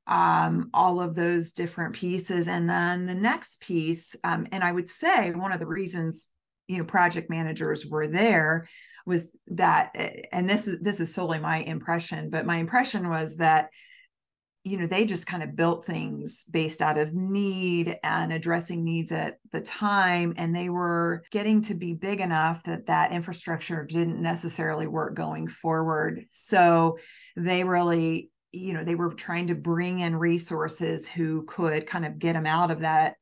[0.07, 2.47] um, all of those different pieces.
[2.47, 6.29] And then the next piece um, and i would say one of the reasons
[6.69, 8.69] you know project managers were there
[9.07, 9.97] was that
[10.31, 13.71] and this is this is solely my impression but my impression was that
[14.63, 19.11] you know they just kind of built things based out of need and addressing needs
[19.11, 24.21] at the time and they were getting to be big enough that that infrastructure didn't
[24.21, 26.25] necessarily work going forward.
[26.31, 26.99] So
[27.37, 32.19] they really you know they were trying to bring in resources who could kind of
[32.19, 33.15] get them out of that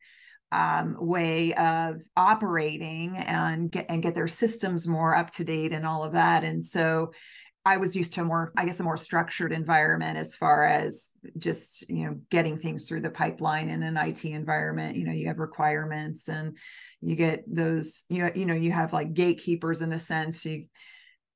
[0.51, 5.87] um, way of operating and get and get their systems more up to date and
[5.87, 6.43] all of that.
[6.43, 7.13] And so
[7.69, 11.11] I was used to a more, I guess, a more structured environment as far as
[11.37, 14.97] just, you know, getting things through the pipeline in an IT environment.
[14.97, 16.57] You know, you have requirements and
[17.03, 20.47] you get those, you, you know, you have like gatekeepers in a sense.
[20.47, 20.65] You,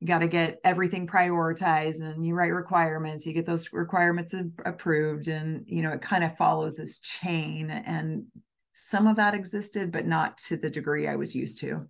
[0.00, 4.34] you got to get everything prioritized and you write requirements you get those requirements
[4.66, 8.24] approved and you know it kind of follows this chain and
[8.72, 11.86] some of that existed but not to the degree i was used to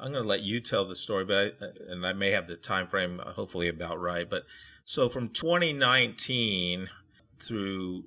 [0.00, 2.56] I'm going to let you tell the story, but I, and I may have the
[2.56, 4.28] time frame uh, hopefully about right.
[4.28, 4.42] But
[4.84, 6.88] so from 2019
[7.40, 8.04] through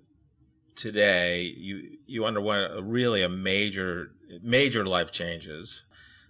[0.76, 5.84] today, you you underwent a really a major major life changes.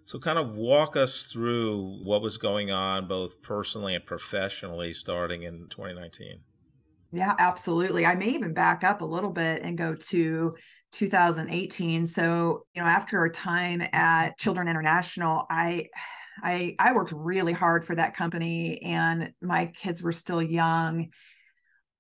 [0.06, 5.44] So kind of walk us through what was going on both personally and professionally starting
[5.44, 6.40] in 2019.
[7.14, 8.06] Yeah, absolutely.
[8.06, 10.56] I may even back up a little bit and go to
[10.94, 12.08] 2018.
[12.08, 15.88] So, you know, after a time at Children International, I
[16.42, 21.10] I I worked really hard for that company and my kids were still young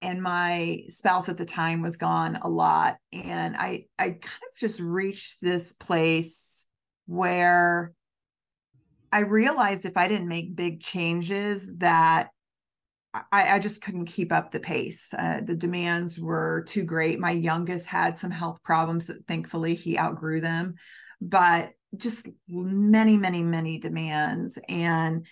[0.01, 4.59] and my spouse at the time was gone a lot and I I kind of
[4.59, 6.67] just reached this place
[7.05, 7.93] where
[9.11, 12.29] I realized if I didn't make big changes that
[13.13, 15.13] I, I, just couldn't keep up the pace.
[15.15, 17.19] Uh, the demands were too great.
[17.19, 20.75] My youngest had some health problems that thankfully he outgrew them,
[21.21, 24.57] but just many, many, many demands.
[24.67, 25.27] And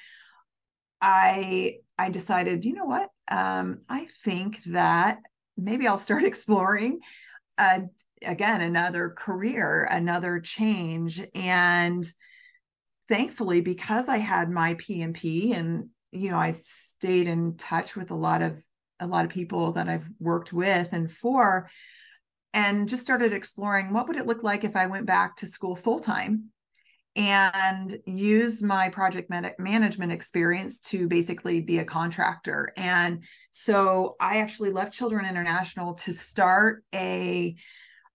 [1.02, 3.10] I I decided, you know what?
[3.28, 5.20] Um, I think that
[5.58, 7.00] maybe I'll start exploring
[7.58, 7.82] uh,
[8.24, 11.22] again another career, another change.
[11.34, 12.06] And
[13.08, 18.16] thankfully, because I had my PMP and you know, I stayed in touch with a
[18.16, 18.64] lot of
[19.00, 21.70] a lot of people that I've worked with and for
[22.54, 25.76] and just started exploring what would it look like if I went back to school
[25.76, 26.52] full time
[27.16, 32.72] and use my project man- management experience to basically be a contractor.
[32.78, 37.56] And so I actually left Children International to start a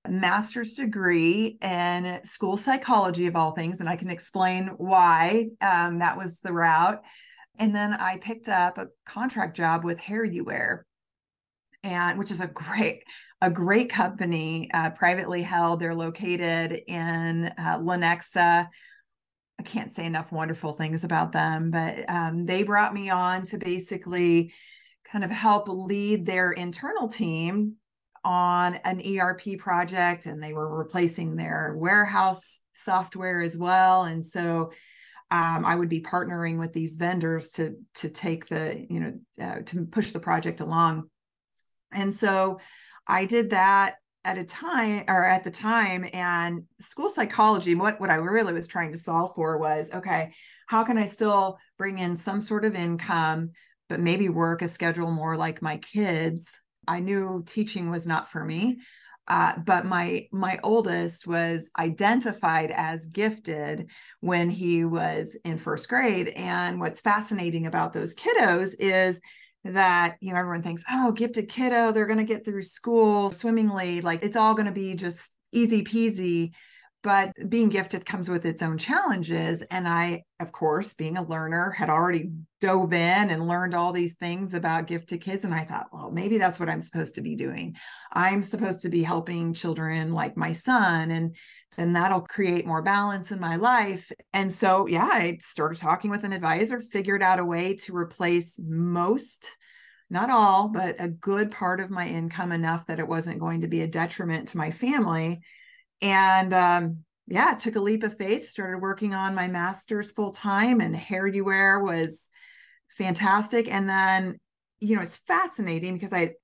[0.09, 6.17] master's degree in school psychology of all things and i can explain why um, that
[6.17, 7.03] was the route
[7.59, 10.83] and then i picked up a contract job with HairUWear
[11.83, 13.03] and which is a great
[13.40, 18.69] a great company uh, privately held they're located in uh, lenexa
[19.59, 23.59] i can't say enough wonderful things about them but um, they brought me on to
[23.59, 24.53] basically
[25.05, 27.77] kind of help lead their internal team
[28.27, 34.03] on an ERP project and they were replacing their warehouse software as well.
[34.03, 34.73] And so
[35.31, 39.62] um, I would be partnering with these vendors to to take the you know uh,
[39.67, 41.09] to push the project along.
[41.93, 42.61] And so
[43.07, 48.11] I did that at a time or at the time and school psychology what what
[48.11, 50.33] I really was trying to solve for was okay
[50.67, 53.53] how can I still bring in some sort of income
[53.89, 56.59] but maybe work a schedule more like my kids
[56.89, 58.79] I knew teaching was not for me.
[59.29, 66.29] Uh, but my my oldest was identified as gifted when he was in first grade
[66.29, 69.21] and what's fascinating about those kiddos is
[69.65, 74.01] that you know everyone thinks oh gifted kiddo they're going to get through school swimmingly
[74.01, 76.53] like it's all going to be just easy peasy
[77.07, 81.71] but being gifted comes with its own challenges and i of course being a learner
[81.71, 85.87] had already dove in and learned all these things about gifted kids and i thought
[85.92, 87.77] well maybe that's what i'm supposed to be doing.
[88.12, 91.37] I'm supposed to be helping children like my son and
[91.77, 94.11] then that'll create more balance in my life.
[94.33, 98.59] And so yeah i started talking with an advisor figured out a way to replace
[98.59, 99.57] most
[100.11, 103.69] not all but a good part of my income enough that it wasn't going to
[103.69, 105.40] be a detriment to my family
[106.03, 110.81] and um, yeah, took a leap of faith, started working on my master's full time,
[110.81, 112.29] and HairUWear was
[112.89, 113.73] fantastic.
[113.73, 114.39] And then,
[114.81, 116.35] you know, it's fascinating because I,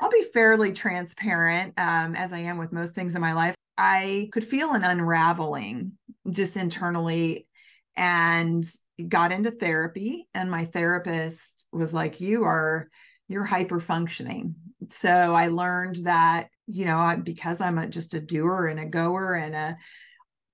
[0.00, 3.54] I'll be fairly transparent um, as I am with most things in my life.
[3.76, 5.92] I could feel an unraveling
[6.30, 7.48] just internally
[7.96, 8.64] and
[9.08, 10.28] got into therapy.
[10.34, 12.88] And my therapist was like, You are,
[13.28, 14.54] you're hyper functioning.
[14.88, 19.34] So I learned that you know, because I'm a, just a doer and a goer
[19.34, 19.76] and a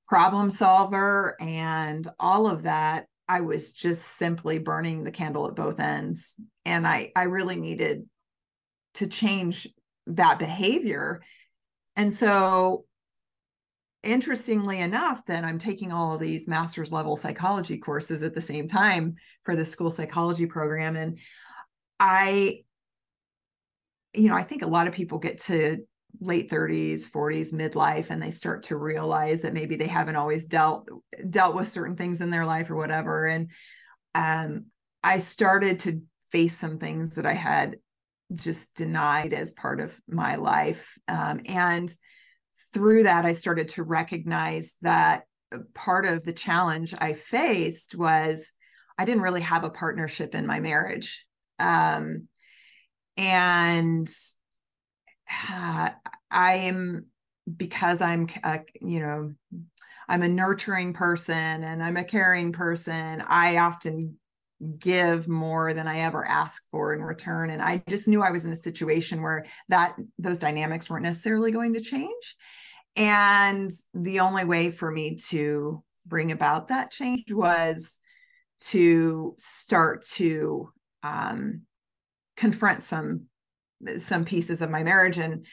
[0.08, 5.80] problem solver and all of that, I was just simply burning the candle at both
[5.80, 6.34] ends.
[6.64, 8.06] And I, I really needed
[8.94, 9.68] to change
[10.06, 11.22] that behavior.
[11.94, 12.84] And so,
[14.02, 18.66] interestingly enough, then I'm taking all of these master's level psychology courses at the same
[18.66, 20.96] time for the school psychology program.
[20.96, 21.18] And
[22.00, 22.62] I,
[24.14, 25.78] you know, I think a lot of people get to
[26.20, 30.88] late 30s 40s midlife and they start to realize that maybe they haven't always dealt
[31.28, 33.26] dealt with certain things in their life or whatever.
[33.26, 33.50] And
[34.14, 34.66] um,
[35.02, 37.76] i started to face some things that i had
[38.34, 40.98] just denied as part of my life.
[41.08, 41.90] Um, and
[42.72, 45.24] through that i started to recognize that
[45.74, 48.52] part of the challenge i faced was
[48.98, 51.26] i didn't really have a partnership in my marriage.
[51.58, 52.28] Um,
[53.18, 54.08] and
[55.50, 55.90] uh,
[56.30, 57.06] I am
[57.56, 59.34] because I'm a, you know
[60.08, 63.22] I'm a nurturing person and I'm a caring person.
[63.26, 64.16] I often
[64.78, 68.44] give more than I ever ask for in return and I just knew I was
[68.44, 72.36] in a situation where that those dynamics weren't necessarily going to change.
[72.96, 78.00] And the only way for me to bring about that change was
[78.60, 80.72] to start to
[81.04, 81.62] um,
[82.38, 83.24] confront some
[83.96, 85.44] some pieces of my marriage and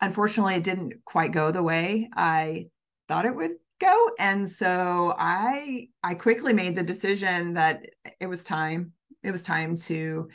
[0.00, 2.64] unfortunately it didn't quite go the way i
[3.08, 4.10] thought it would go.
[4.18, 7.84] And so i i quickly made the decision that
[8.20, 10.28] it was time it was time to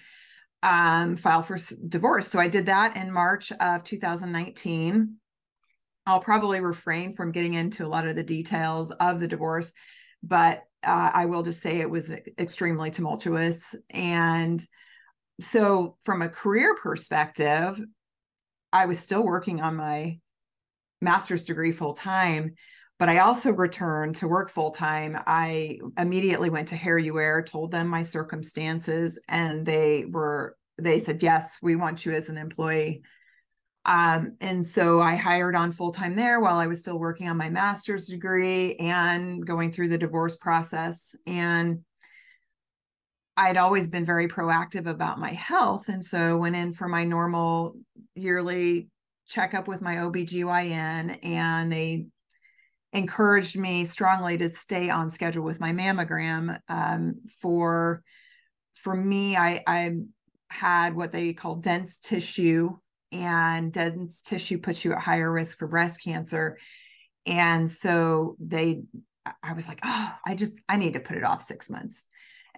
[0.63, 1.57] um, file for
[1.87, 2.27] divorce.
[2.27, 5.15] So i did that in march of 2019
[6.05, 9.73] i'll probably refrain from getting into a lot of the details of the divorce
[10.23, 14.65] but uh, i will just say it was extremely tumultuous and
[15.39, 17.79] so from a career perspective
[18.73, 20.17] i was still working on my
[21.01, 22.53] master's degree full time
[22.97, 27.13] but i also returned to work full time i immediately went to hair you
[27.45, 32.37] told them my circumstances and they were they said yes we want you as an
[32.37, 33.03] employee.
[33.85, 37.37] Um, and so i hired on full time there while i was still working on
[37.37, 41.79] my master's degree and going through the divorce process and
[43.39, 45.87] I'd always been very proactive about my health.
[45.87, 47.77] And so went in for my normal
[48.13, 48.89] yearly
[49.29, 52.07] checkup with my OBGYN and they
[52.91, 56.59] encouraged me strongly to stay on schedule with my mammogram.
[56.67, 58.03] Um, for
[58.75, 59.95] for me, I, I
[60.49, 62.71] had what they call dense tissue,
[63.13, 66.57] and dense tissue puts you at higher risk for breast cancer.
[67.25, 68.81] And so they,
[69.43, 72.05] I was like, oh, I just I need to put it off six months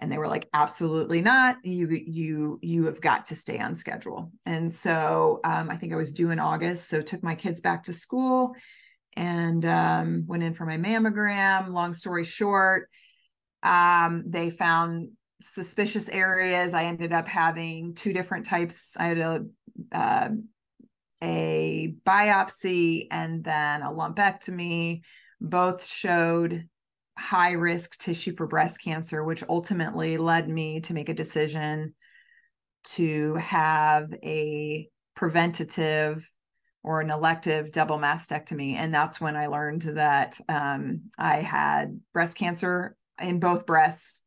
[0.02, 1.56] and they were like absolutely not.
[1.64, 4.32] You you you have got to stay on schedule.
[4.44, 7.84] And so um, i think i was due in august so took my kids back
[7.84, 8.54] to school
[9.16, 11.68] and um, went in for my mammogram.
[11.68, 12.88] Long story short
[13.62, 16.74] um, they found suspicious areas.
[16.74, 18.96] I ended up having two different types.
[18.98, 19.44] I had a
[19.92, 20.28] uh,
[21.22, 25.02] a biopsy and then a lumpectomy.
[25.40, 26.68] Both showed
[27.18, 31.94] high risk tissue for breast cancer, which ultimately led me to make a decision
[32.84, 36.28] to have a preventative
[36.82, 38.74] or an elective double mastectomy.
[38.74, 44.22] And that's when I learned that um, I had breast cancer in both breasts,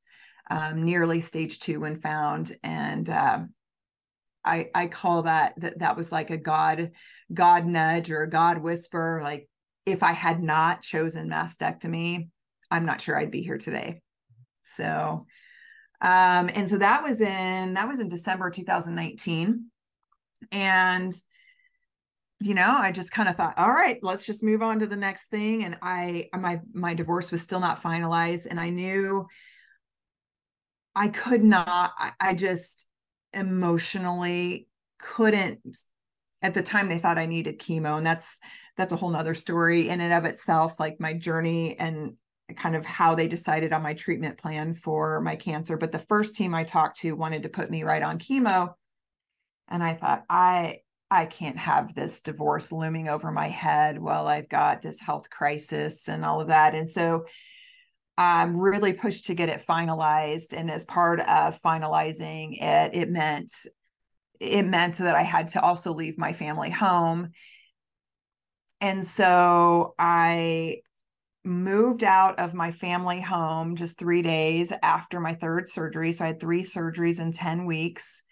[0.49, 2.55] um, nearly stage two when found.
[2.63, 3.39] And uh,
[4.45, 6.91] I, I call that, that that was like a God,
[7.33, 9.19] God nudge or a God whisper.
[9.21, 9.49] Like
[9.85, 12.29] if I had not chosen mastectomy,
[12.71, 14.01] I'm not sure I'd be here today.
[14.61, 15.25] So,
[16.01, 19.65] um, and so that was in that was in December 2019,
[20.51, 21.13] and
[22.41, 24.97] you know, I just kind of thought, all right, let's just move on to the
[24.97, 25.63] next thing.
[25.63, 29.25] And I my my divorce was still not finalized, and I knew
[30.95, 31.91] I could not.
[31.97, 32.87] I, I just
[33.33, 34.67] emotionally
[34.99, 35.59] couldn't
[36.41, 38.39] at the time they thought i needed chemo and that's
[38.77, 42.13] that's a whole nother story in and of itself like my journey and
[42.55, 45.77] kind of how they decided on my treatment plan for my cancer.
[45.77, 48.73] But the first team I talked to wanted to put me right on chemo.
[49.67, 50.79] And I thought, I
[51.09, 56.07] I can't have this divorce looming over my head while I've got this health crisis
[56.07, 56.73] and all of that.
[56.75, 57.25] And so
[58.17, 60.53] I'm really pushed to get it finalized.
[60.53, 63.51] And as part of finalizing it, it meant
[64.39, 67.31] it meant that I had to also leave my family home.
[68.81, 70.77] And so I
[71.45, 76.11] moved out of my family home just three days after my third surgery.
[76.11, 78.23] So I had three surgeries in 10 weeks.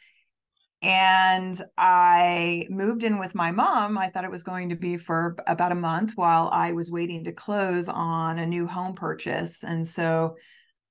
[0.82, 3.98] And I moved in with my mom.
[3.98, 7.24] I thought it was going to be for about a month while I was waiting
[7.24, 9.64] to close on a new home purchase.
[9.64, 10.36] And so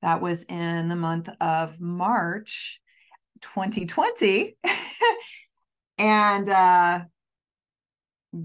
[0.01, 2.81] that was in the month of March
[3.43, 4.57] 2020.
[5.99, 7.01] and uh,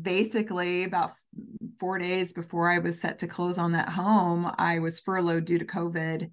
[0.02, 1.12] basically about
[1.80, 5.60] four days before I was set to close on that home, I was furloughed due
[5.60, 6.30] to COVID.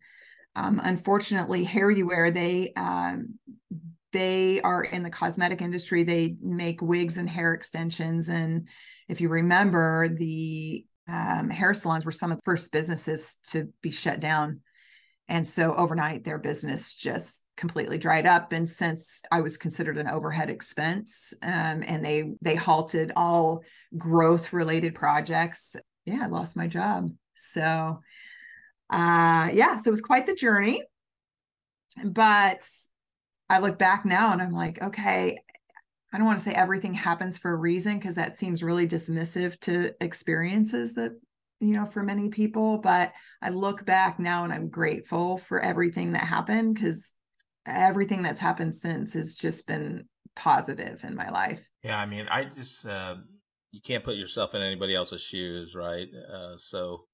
[0.56, 3.38] Um, unfortunately, HairUWear, they um,
[4.12, 6.04] they are in the cosmetic industry.
[6.04, 8.28] They make wigs and hair extensions.
[8.28, 8.68] And
[9.08, 13.90] if you remember, the um, hair salons were some of the first businesses to be
[13.90, 14.60] shut down
[15.28, 18.52] and so overnight, their business just completely dried up.
[18.52, 23.62] And since I was considered an overhead expense, um, and they they halted all
[23.96, 25.76] growth related projects,
[26.06, 27.12] yeah, I lost my job.
[27.34, 28.00] So,
[28.90, 30.82] uh, yeah, so it was quite the journey.
[32.04, 32.68] But
[33.48, 35.38] I look back now and I'm like, okay,
[36.12, 39.58] I don't want to say everything happens for a reason because that seems really dismissive
[39.60, 41.12] to experiences that
[41.60, 42.78] you know, for many people.
[42.78, 47.12] But I look back now and I'm grateful for everything that happened because
[47.66, 50.06] everything that's happened since has just been
[50.36, 51.70] positive in my life.
[51.82, 53.16] Yeah, I mean, I just uh,
[53.70, 56.08] you can't put yourself in anybody else's shoes, right?
[56.32, 57.06] Uh, so,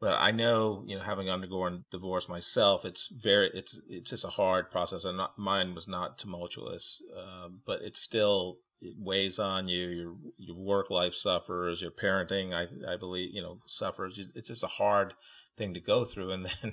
[0.00, 4.28] but I know, you know, having undergone divorce myself, it's very, it's it's just a
[4.28, 9.68] hard process, and not, mine was not tumultuous, uh, but it's still it weighs on
[9.68, 9.88] you.
[9.88, 11.80] Your your work life suffers.
[11.80, 14.18] Your parenting, I I believe, you know, suffers.
[14.34, 15.14] It's just a hard
[15.56, 16.72] thing to go through, and then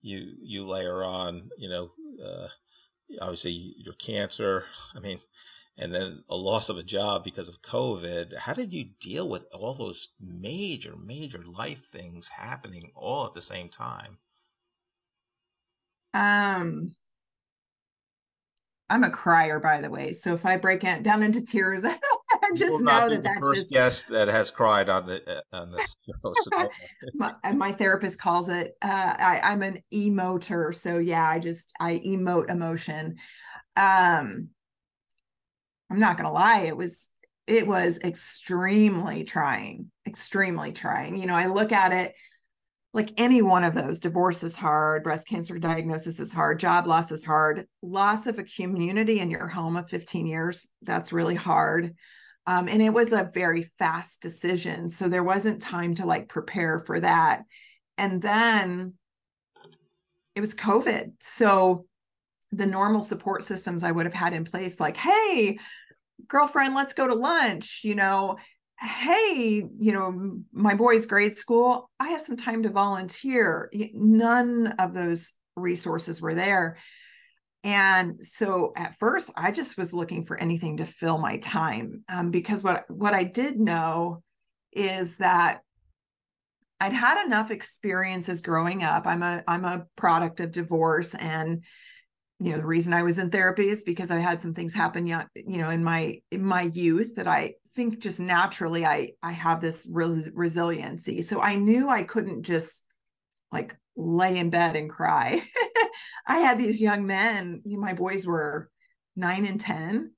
[0.00, 1.92] you you layer on, you know,
[3.32, 4.64] obviously your cancer.
[4.94, 5.18] I mean,
[5.78, 8.36] and then a loss of a job because of COVID.
[8.36, 13.40] How did you deal with all those major major life things happening all at the
[13.40, 14.18] same time?
[16.12, 16.94] Um
[18.90, 20.12] I'm a crier, by the way.
[20.12, 21.86] So if I break down into tears,
[22.54, 25.94] just know that that's first just guest that has cried on the uh, on this
[26.06, 26.32] show.
[26.34, 26.68] So.
[27.14, 28.76] my, my, therapist calls it.
[28.82, 33.16] Uh, I, I'm an emoter, so yeah, I just I emote emotion.
[33.76, 34.48] Um,
[35.90, 37.10] I'm not gonna lie, it was
[37.46, 41.16] it was extremely trying, extremely trying.
[41.16, 42.14] You know, I look at it
[42.94, 47.10] like any one of those divorce is hard breast cancer diagnosis is hard job loss
[47.10, 51.94] is hard loss of a community in your home of 15 years that's really hard
[52.46, 56.78] um, and it was a very fast decision so there wasn't time to like prepare
[56.78, 57.42] for that
[57.98, 58.94] and then
[60.34, 61.86] it was covid so
[62.52, 65.58] the normal support systems i would have had in place like hey
[66.28, 68.36] girlfriend let's go to lunch you know
[68.82, 73.70] hey, you know, my boy's grade school, I have some time to volunteer.
[73.94, 76.78] None of those resources were there.
[77.64, 82.30] And so at first, I just was looking for anything to fill my time um,
[82.30, 84.22] because what what I did know
[84.72, 85.60] is that
[86.80, 89.06] I'd had enough experiences growing up.
[89.06, 91.62] I'm a I'm a product of divorce, and
[92.40, 95.06] you know the reason I was in therapy is because I had some things happen,
[95.06, 99.60] you know, in my in my youth that I think just naturally I I have
[99.60, 101.22] this res- resiliency.
[101.22, 102.84] So I knew I couldn't just
[103.52, 105.40] like lay in bed and cry.
[106.26, 108.70] I had these young men, my boys were
[109.16, 110.12] 9 and 10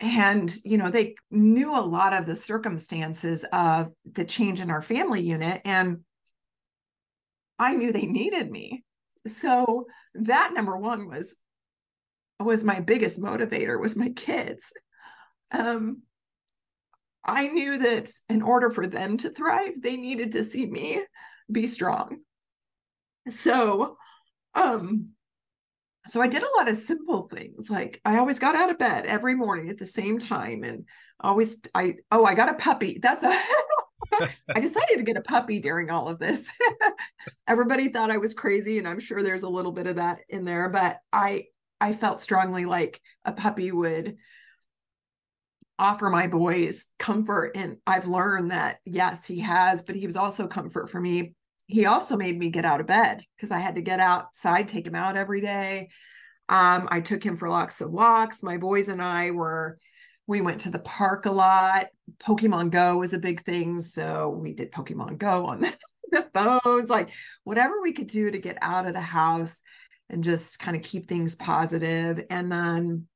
[0.00, 4.82] and you know they knew a lot of the circumstances of the change in our
[4.82, 6.00] family unit and
[7.58, 8.84] I knew they needed me.
[9.26, 11.36] So that number 1 was
[12.40, 14.72] was my biggest motivator was my kids.
[15.50, 16.02] Um
[17.24, 21.02] I knew that in order for them to thrive, they needed to see me
[21.50, 22.20] be strong.
[23.28, 23.98] So,
[24.54, 25.10] um,
[26.08, 27.70] so I did a lot of simple things.
[27.70, 30.86] Like I always got out of bed every morning at the same time, and
[31.20, 32.98] always I oh I got a puppy.
[33.00, 33.28] That's a
[34.54, 36.50] I decided to get a puppy during all of this.
[37.46, 40.44] Everybody thought I was crazy, and I'm sure there's a little bit of that in
[40.44, 41.44] there, but I
[41.80, 44.16] I felt strongly like a puppy would
[45.78, 50.48] offer my boys comfort and i've learned that yes he has but he was also
[50.48, 51.34] comfort for me
[51.68, 54.86] he also made me get out of bed because i had to get outside take
[54.86, 55.88] him out every day
[56.48, 59.78] um, i took him for lots of walks my boys and i were
[60.26, 61.86] we went to the park a lot
[62.18, 65.76] pokemon go was a big thing so we did pokemon go on the,
[66.10, 67.10] the phones like
[67.44, 69.62] whatever we could do to get out of the house
[70.10, 72.24] and just kind of keep things positive.
[72.30, 73.06] and then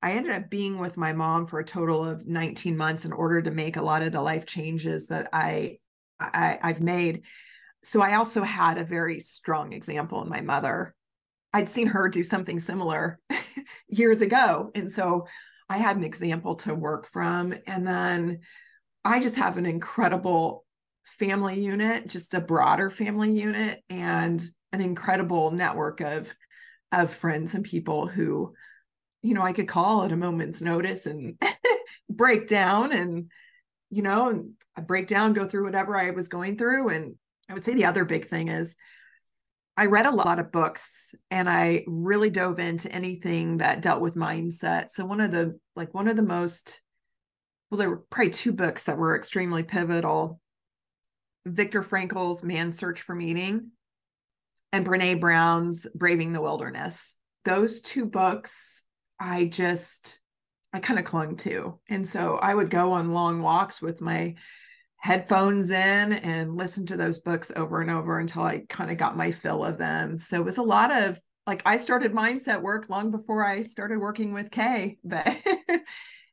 [0.00, 3.42] I ended up being with my mom for a total of 19 months in order
[3.42, 5.78] to make a lot of the life changes that I,
[6.20, 7.24] I I've made.
[7.82, 10.94] So I also had a very strong example in my mother.
[11.52, 13.18] I'd seen her do something similar
[13.88, 14.70] years ago.
[14.74, 15.26] And so
[15.68, 17.54] I had an example to work from.
[17.66, 18.40] And then
[19.04, 20.64] I just have an incredible
[21.04, 26.34] family unit, just a broader family unit, and an incredible network of
[26.90, 28.54] of friends and people who
[29.22, 31.42] you know, I could call at a moment's notice and
[32.10, 33.30] break down and,
[33.90, 34.52] you know, and
[34.86, 36.90] break down, go through whatever I was going through.
[36.90, 37.16] And
[37.48, 38.76] I would say the other big thing is
[39.76, 44.16] I read a lot of books and I really dove into anything that dealt with
[44.16, 44.90] mindset.
[44.90, 46.80] So one of the like one of the most
[47.70, 50.40] well, there were probably two books that were extremely pivotal.
[51.46, 53.70] Viktor Frankl's Man's Search for Meaning
[54.72, 57.16] and Brene Brown's Braving the Wilderness.
[57.44, 58.82] Those two books
[59.20, 60.20] I just
[60.72, 61.78] I kind of clung to.
[61.88, 64.34] And so I would go on long walks with my
[64.98, 69.16] headphones in and listen to those books over and over until I kind of got
[69.16, 70.18] my fill of them.
[70.18, 73.98] So it was a lot of like I started mindset work long before I started
[73.98, 75.34] working with Kay, but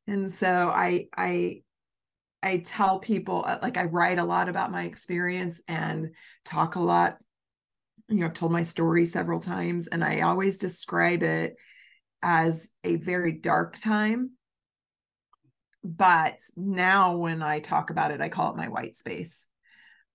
[0.08, 1.62] and so I I
[2.44, 6.10] I tell people uh, like I write a lot about my experience and
[6.44, 7.18] talk a lot.
[8.10, 11.56] You know, I've told my story several times and I always describe it
[12.22, 14.32] as a very dark time.
[15.86, 19.48] But now when I talk about it, I call it my white space.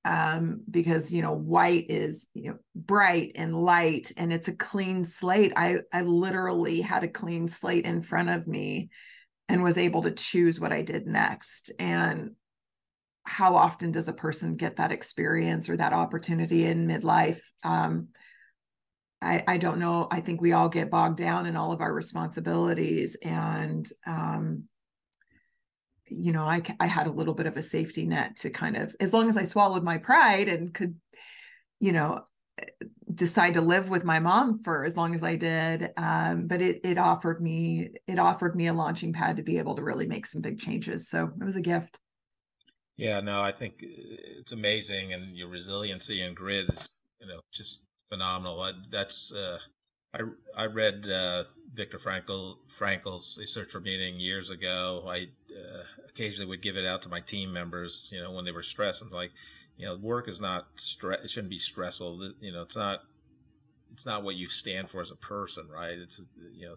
[0.05, 5.05] Um, because you know, white is you know bright and light and it's a clean
[5.05, 5.53] slate.
[5.57, 8.91] I I literally had a clean slate in front of me
[9.49, 11.71] and was able to choose what I did next.
[11.79, 12.33] And
[13.25, 17.41] how often does a person get that experience or that opportunity in midlife?
[17.63, 18.09] Um,
[19.23, 20.09] I, I don't know.
[20.11, 23.17] I think we all get bogged down in all of our responsibilities.
[23.23, 24.65] And, um,
[26.11, 28.95] you know, I, I had a little bit of a safety net to kind of,
[29.01, 30.97] as long as I swallowed my pride and could,
[31.79, 32.25] you know,
[33.15, 35.91] decide to live with my mom for as long as I did.
[35.97, 39.75] Um, but it it offered me it offered me a launching pad to be able
[39.77, 41.09] to really make some big changes.
[41.09, 41.99] So it was a gift.
[42.97, 47.83] Yeah, no, I think it's amazing, and your resiliency and grit is you know just
[48.11, 48.61] phenomenal.
[48.61, 49.59] I, that's uh,
[50.15, 50.21] I
[50.57, 51.45] I read uh,
[51.75, 55.05] Viktor Frankl Frankl's Search for Meaning years ago.
[55.07, 58.51] I uh, occasionally would give it out to my team members, you know, when they
[58.51, 59.03] were stressed.
[59.03, 59.31] I'm like,
[59.77, 61.21] you know, work is not stress.
[61.25, 62.33] It shouldn't be stressful.
[62.41, 63.01] You know, it's not.
[63.93, 65.99] It's not what you stand for as a person, right?
[65.99, 66.21] It's
[66.55, 66.77] you know,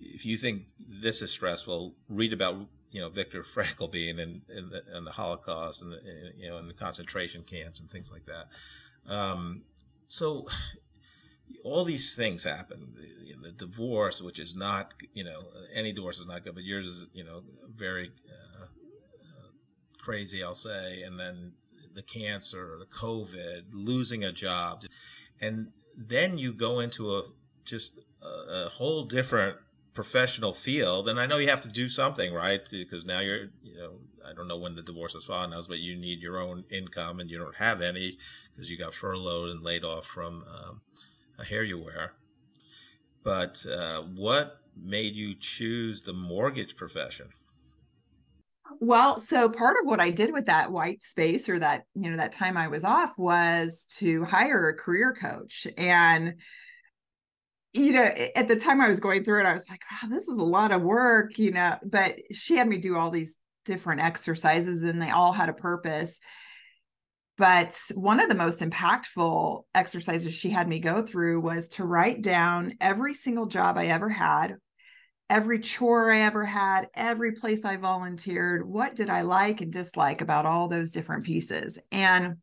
[0.00, 0.62] if you think
[1.02, 5.12] this is stressful, read about you know Viktor Frankl being in in the, in the
[5.12, 6.00] Holocaust and the,
[6.36, 9.12] you know in the concentration camps and things like that.
[9.12, 9.62] Um,
[10.06, 10.46] so
[11.64, 12.94] all these things happen.
[12.96, 15.42] The, the, divorce, which is not you know
[15.74, 17.42] any divorce is not good, but yours is you know
[17.76, 19.48] very uh, uh,
[20.02, 21.52] crazy, I'll say, and then
[21.94, 24.82] the cancer, the COVID, losing a job,
[25.40, 27.22] and then you go into a
[27.64, 29.56] just a, a whole different
[29.94, 32.60] professional field, and I know you have to do something, right?
[32.70, 33.92] Because now you're, you know,
[34.26, 37.30] I don't know when the divorce is finalized, but you need your own income, and
[37.30, 38.16] you don't have any
[38.54, 40.80] because you got furloughed and laid off from um,
[41.38, 42.10] a HairUWear.
[43.24, 47.28] But uh, what made you choose the mortgage profession?
[48.80, 52.16] Well, so part of what I did with that white space or that, you know,
[52.16, 55.66] that time I was off was to hire a career coach.
[55.76, 56.34] And
[57.74, 60.28] you know, at the time I was going through it, I was like, oh, this
[60.28, 64.02] is a lot of work, you know, but she had me do all these different
[64.02, 66.20] exercises and they all had a purpose.
[67.42, 72.22] But one of the most impactful exercises she had me go through was to write
[72.22, 74.58] down every single job I ever had,
[75.28, 78.64] every chore I ever had, every place I volunteered.
[78.64, 81.80] What did I like and dislike about all those different pieces?
[81.90, 82.36] And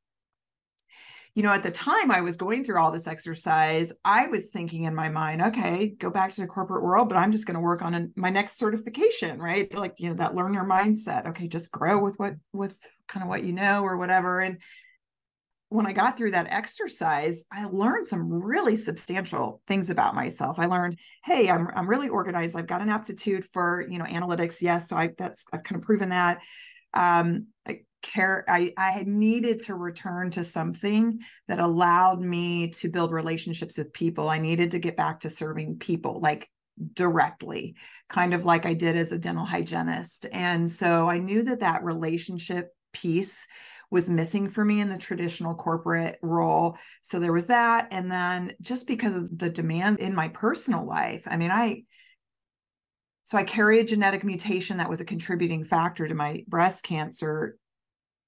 [1.33, 4.83] you know, at the time I was going through all this exercise, I was thinking
[4.83, 7.61] in my mind, okay, go back to the corporate world, but I'm just going to
[7.61, 9.73] work on a, my next certification, right?
[9.73, 11.27] Like, you know, that learner mindset.
[11.27, 12.77] Okay, just grow with what, with
[13.07, 14.41] kind of what you know or whatever.
[14.41, 14.57] And
[15.69, 20.57] when I got through that exercise, I learned some really substantial things about myself.
[20.57, 22.57] I learned, hey, I'm I'm really organized.
[22.57, 24.61] I've got an aptitude for you know analytics.
[24.61, 26.39] Yes, so I that's I've kind of proven that.
[26.93, 33.11] Um, I care I, I needed to return to something that allowed me to build
[33.11, 36.49] relationships with people i needed to get back to serving people like
[36.93, 37.75] directly
[38.07, 41.83] kind of like i did as a dental hygienist and so i knew that that
[41.83, 43.45] relationship piece
[43.91, 48.53] was missing for me in the traditional corporate role so there was that and then
[48.61, 51.81] just because of the demand in my personal life i mean i
[53.29, 57.59] so I carry a genetic mutation that was a contributing factor to my breast cancer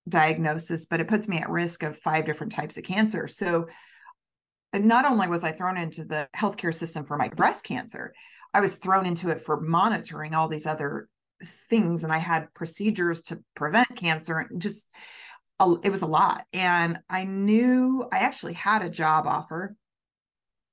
[0.08, 3.28] diagnosis, but it puts me at risk of five different types of cancer.
[3.28, 3.66] So
[4.76, 8.14] not only was I thrown into the healthcare system for my breast cancer,
[8.54, 11.10] I was thrown into it for monitoring all these other
[11.44, 12.04] things.
[12.04, 14.88] And I had procedures to prevent cancer and just
[15.84, 16.46] it was a lot.
[16.54, 19.76] And I knew I actually had a job offer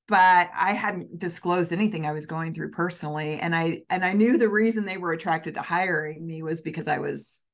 [0.08, 3.38] but I hadn't disclosed anything I was going through personally.
[3.38, 6.88] And I and I knew the reason they were attracted to hiring me was because
[6.88, 7.44] I was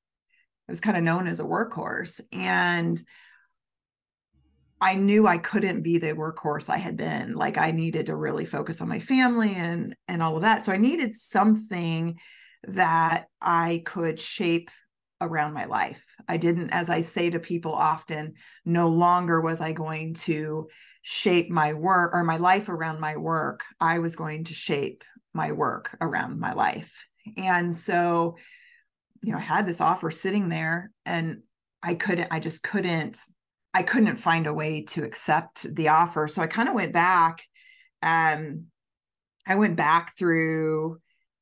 [0.69, 2.21] I was kind of known as a workhorse.
[2.33, 3.01] And
[4.81, 7.35] I knew I couldn't be the workhorse I had been.
[7.35, 10.65] Like I needed to really focus on my family and and all of that.
[10.65, 12.19] So I needed something
[12.69, 14.71] that I could shape
[15.25, 16.05] around my life.
[16.29, 20.69] I didn't, as I say to people often, no longer was I going to
[21.03, 23.65] shape my work or my life around my work.
[23.81, 27.07] I was going to shape my work around my life.
[27.37, 28.37] And so
[29.25, 31.43] you know, I had this offer sitting there and
[31.83, 33.19] I couldn't, I just couldn't,
[33.73, 36.29] I couldn't find a way to accept the offer.
[36.29, 37.43] So I kind of went back.
[38.03, 38.67] Um,
[39.47, 40.99] I went back through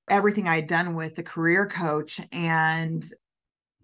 [0.09, 3.05] everything I had done with the career coach and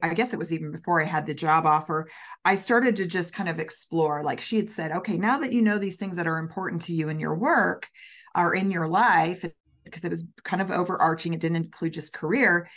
[0.03, 2.09] I guess it was even before I had the job offer,
[2.45, 4.23] I started to just kind of explore.
[4.23, 6.95] Like she had said, okay, now that you know these things that are important to
[6.95, 7.89] you in your work
[8.35, 9.45] or in your life,
[9.85, 12.69] because it was kind of overarching, it didn't include just career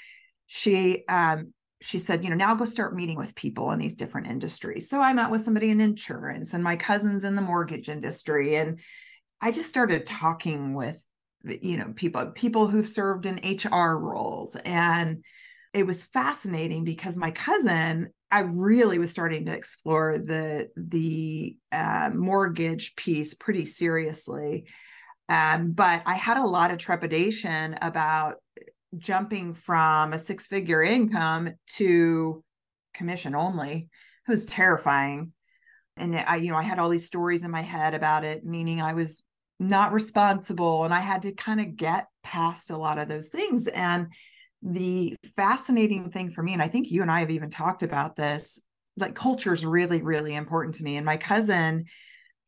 [0.53, 4.28] she um, she said, you know, now go start meeting with people in these different
[4.28, 4.89] industries.
[4.89, 8.57] So I met with somebody in insurance and my cousins in the mortgage industry.
[8.57, 8.82] And
[9.39, 11.01] I just started talking with,
[11.43, 14.57] you know, people, people who've served in HR roles.
[14.57, 15.24] And
[15.74, 22.09] it was fascinating because my cousin, I really was starting to explore the, the uh,
[22.13, 24.65] mortgage piece pretty seriously.
[25.30, 28.36] Um, but I had a lot of trepidation about
[28.97, 32.43] jumping from a six figure income to
[32.93, 33.89] commission only
[34.28, 35.32] it was terrifying
[35.97, 38.82] and i you know i had all these stories in my head about it meaning
[38.82, 39.24] i was
[39.59, 43.67] not responsible and i had to kind of get past a lot of those things
[43.67, 44.07] and
[44.62, 48.16] the fascinating thing for me and i think you and i have even talked about
[48.16, 48.59] this
[48.97, 51.86] like culture is really really important to me and my cousin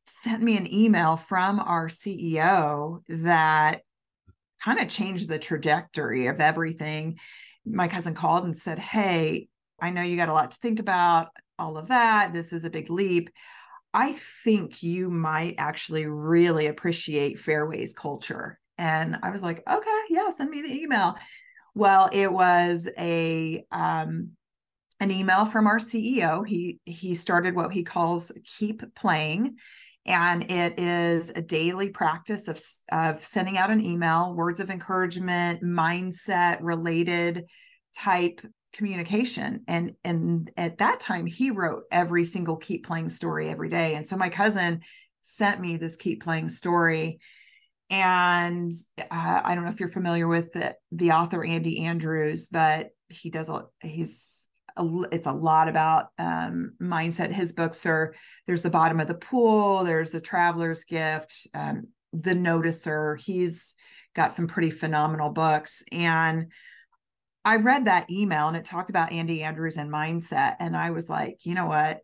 [0.05, 3.81] sent me an email from our ceo that
[4.63, 7.19] kind of changed the trajectory of everything.
[7.65, 9.49] My cousin called and said, Hey,
[9.81, 11.29] I know you got a lot to think about.
[11.59, 12.33] all of that.
[12.33, 13.29] This is a big leap.
[13.93, 18.59] I think you might actually really appreciate Fairway's culture.
[18.77, 21.15] And I was like, okay, yeah, send me the email.
[21.75, 24.31] Well, it was a um,
[24.99, 26.47] an email from our CEO.
[26.47, 29.57] He he started what he calls Keep Playing,
[30.05, 32.61] and it is a daily practice of
[32.91, 37.45] of sending out an email, words of encouragement, mindset related
[37.95, 38.41] type
[38.73, 43.93] communication and and at that time he wrote every single keep playing story every day
[43.93, 44.81] and so my cousin
[45.21, 47.19] sent me this keep playing story
[47.93, 52.89] and uh, i don't know if you're familiar with the, the author andy andrews but
[53.09, 58.15] he does a he's a, it's a lot about um, mindset his books are
[58.47, 63.75] there's the bottom of the pool there's the traveler's gift um, the noticer he's
[64.15, 66.51] got some pretty phenomenal books and
[67.45, 70.55] I read that email and it talked about Andy Andrews and mindset.
[70.59, 71.99] And I was like, you know what?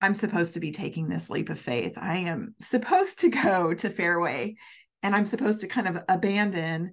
[0.00, 1.94] I'm supposed to be taking this leap of faith.
[1.96, 4.56] I am supposed to go to Fairway
[5.02, 6.92] and I'm supposed to kind of abandon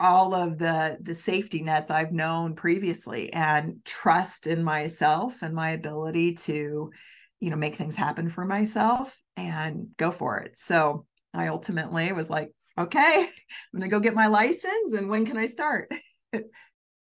[0.00, 5.70] all of the the safety nets I've known previously and trust in myself and my
[5.70, 6.90] ability to
[7.38, 10.58] you know make things happen for myself and go for it.
[10.58, 13.28] So I ultimately was like okay,
[13.74, 14.94] I'm going to go get my license.
[14.94, 15.92] And when can I start?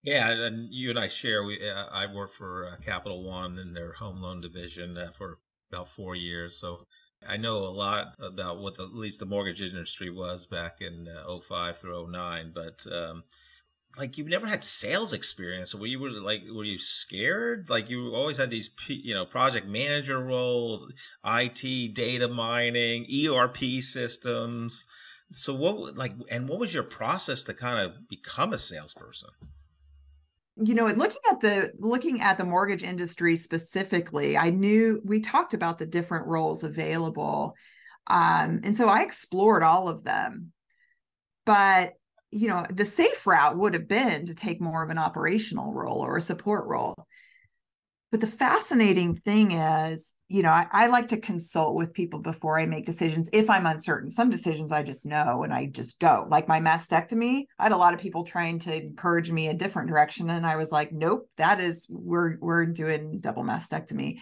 [0.03, 1.45] yeah, and you and I share.
[1.45, 5.39] We uh, I worked for uh, Capital One in their home loan division uh, for
[5.71, 6.87] about four years, so
[7.27, 11.07] I know a lot about what the, at least the mortgage industry was back in
[11.09, 12.53] uh, 05 through 09.
[12.55, 13.25] But um,
[13.99, 15.75] like you've never had sales experience.
[15.75, 17.69] Were you like were you scared?
[17.69, 20.85] Like you always had these you know project manager roles,
[21.25, 24.85] IT, data mining, ERP systems
[25.33, 29.31] so what like and what was your process to kind of become a salesperson
[30.63, 35.55] you know looking at the looking at the mortgage industry specifically i knew we talked
[35.55, 37.57] about the different roles available
[38.07, 40.53] um, and so i explored all of them.
[41.47, 41.95] But
[42.33, 45.99] you know the safe route would have been to take more of an operational role
[45.99, 46.95] or a support role.
[48.11, 52.57] But the fascinating thing is, you know, I, I, like to consult with people before
[52.57, 54.09] I make decisions if I'm uncertain.
[54.09, 56.25] Some decisions I just know and I just go.
[56.31, 59.89] Like my mastectomy, I had a lot of people trying to encourage me a different
[59.89, 60.31] direction.
[60.31, 64.21] And I was like, nope, that is we're we're doing double mastectomy.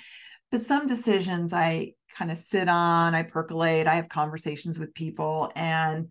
[0.51, 5.53] But some decisions I kind of sit on, I percolate, I have conversations with people.
[5.55, 6.11] And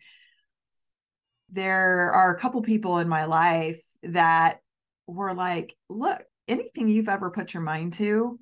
[1.50, 4.60] there are a couple people in my life that
[5.08, 8.40] were like, look, anything you've ever put your mind to,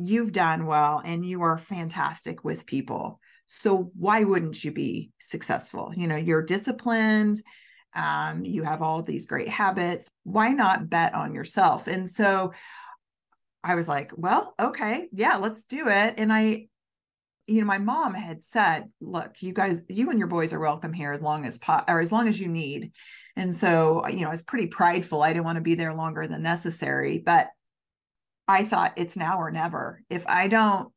[0.00, 3.20] you've done well and you are fantastic with people.
[3.46, 5.92] So why wouldn't you be successful?
[5.94, 7.42] You know, you're disciplined,
[7.94, 10.08] um, you have all these great habits.
[10.22, 11.86] Why not bet on yourself?
[11.86, 12.52] And so
[13.62, 16.14] I was like, well, okay, yeah, let's do it.
[16.16, 16.68] And I,
[17.46, 20.92] you know, my mom had said, look, you guys, you and your boys are welcome
[20.92, 22.92] here as long as po- or as long as you need.
[23.36, 25.22] And so, you know, I was pretty prideful.
[25.22, 27.48] I didn't want to be there longer than necessary, but
[28.50, 30.02] I thought it's now or never.
[30.10, 30.92] If I don't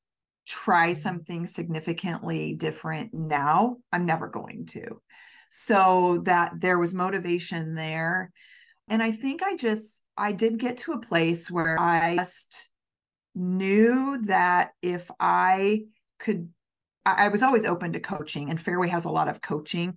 [0.48, 5.00] try something significantly different now, I'm never going to.
[5.52, 8.32] So that there was motivation there.
[8.90, 12.72] And I think I just, I did get to a place where I just
[13.36, 15.84] knew that if I
[16.18, 16.50] could,
[17.06, 19.96] I, I was always open to coaching, and Fairway has a lot of coaching.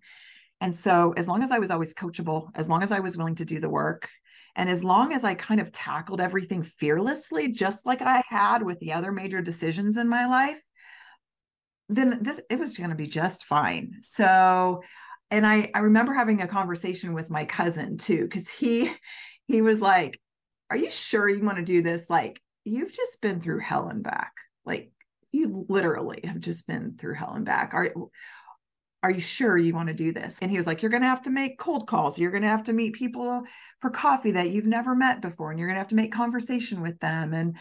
[0.60, 3.34] And so, as long as I was always coachable, as long as I was willing
[3.36, 4.10] to do the work,
[4.56, 8.80] and as long as I kind of tackled everything fearlessly, just like I had with
[8.80, 10.60] the other major decisions in my life,
[11.88, 13.92] then this it was going to be just fine.
[14.00, 14.82] So,
[15.30, 18.90] and I I remember having a conversation with my cousin too, because he
[19.46, 20.18] he was like,
[20.70, 22.08] "Are you sure you want to do this?
[22.08, 24.32] Like, you've just been through hell and back.
[24.64, 24.90] Like,
[25.32, 27.74] you literally have just been through hell and back.
[27.74, 27.92] Are
[29.06, 30.40] are you sure you want to do this?
[30.42, 32.18] And he was like, You're going to have to make cold calls.
[32.18, 33.44] You're going to have to meet people
[33.80, 36.82] for coffee that you've never met before, and you're going to have to make conversation
[36.82, 37.32] with them.
[37.32, 37.56] And,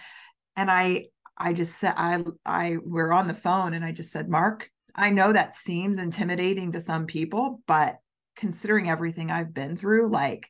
[0.56, 1.06] and I,
[1.38, 5.12] I just said, I, I, we're on the phone and I just said, Mark, I
[5.12, 7.98] know that seems intimidating to some people, but
[8.36, 10.48] considering everything I've been through, like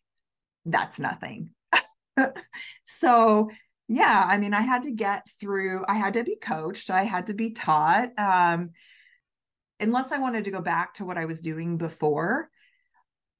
[0.66, 1.50] that's nothing.
[2.86, 3.50] so
[3.90, 7.28] yeah, I mean, I had to get through, I had to be coached, I had
[7.28, 8.12] to be taught.
[8.18, 8.70] Um,
[9.80, 12.50] unless I wanted to go back to what I was doing before,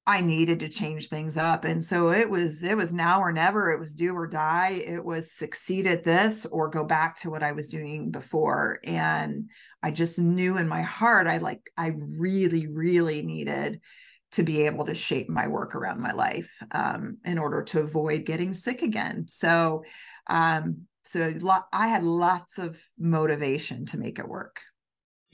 [0.08, 1.66] I needed to change things up.
[1.66, 4.84] And so it was it was now or never, it was do or die.
[4.86, 8.80] It was succeed at this or go back to what I was doing before.
[8.84, 9.50] And
[9.82, 13.82] I just knew in my heart I like I really really needed
[14.34, 18.26] to be able to shape my work around my life um, in order to avoid
[18.26, 19.26] getting sick again.
[19.30, 19.84] So
[20.28, 21.32] um, So
[21.72, 24.62] I had lots of motivation to make it work.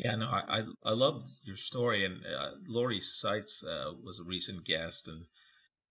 [0.03, 4.23] Yeah, no, I I, I love your story, and uh, Lori Seitz uh, was a
[4.23, 5.27] recent guest, and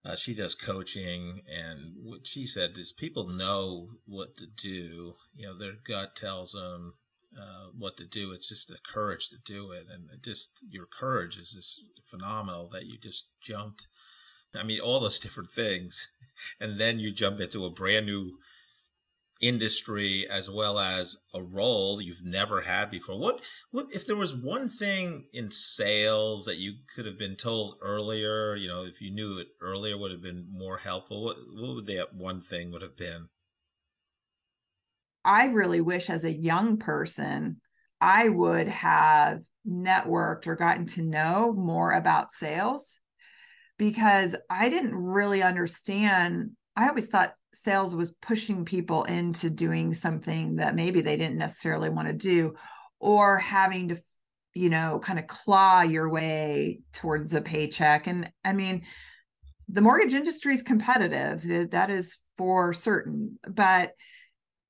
[0.04, 5.14] uh, she does coaching, and what she said is people know what to do.
[5.36, 6.94] You know, their gut tells them
[7.40, 8.32] uh, what to do.
[8.32, 11.80] It's just the courage to do it, and it just your courage is just
[12.11, 13.86] phenomenal that you just jumped.
[14.56, 16.08] I mean, all those different things,
[16.58, 18.40] and then you jump into a brand new
[19.41, 23.18] industry as well as a role you've never had before.
[23.18, 27.76] What what if there was one thing in sales that you could have been told
[27.82, 31.74] earlier, you know, if you knew it earlier would have been more helpful, what what
[31.74, 33.28] would that one thing would have been?
[35.24, 37.61] I really wish as a young person
[38.01, 42.99] I would have networked or gotten to know more about sales
[43.76, 50.57] because I didn't really understand I always thought sales was pushing people into doing something
[50.57, 52.55] that maybe they didn't necessarily want to do
[52.98, 54.01] or having to
[54.55, 58.07] you know kind of claw your way towards a paycheck.
[58.07, 58.82] And i mean
[59.68, 63.38] the mortgage industry is competitive that is for certain.
[63.48, 63.92] But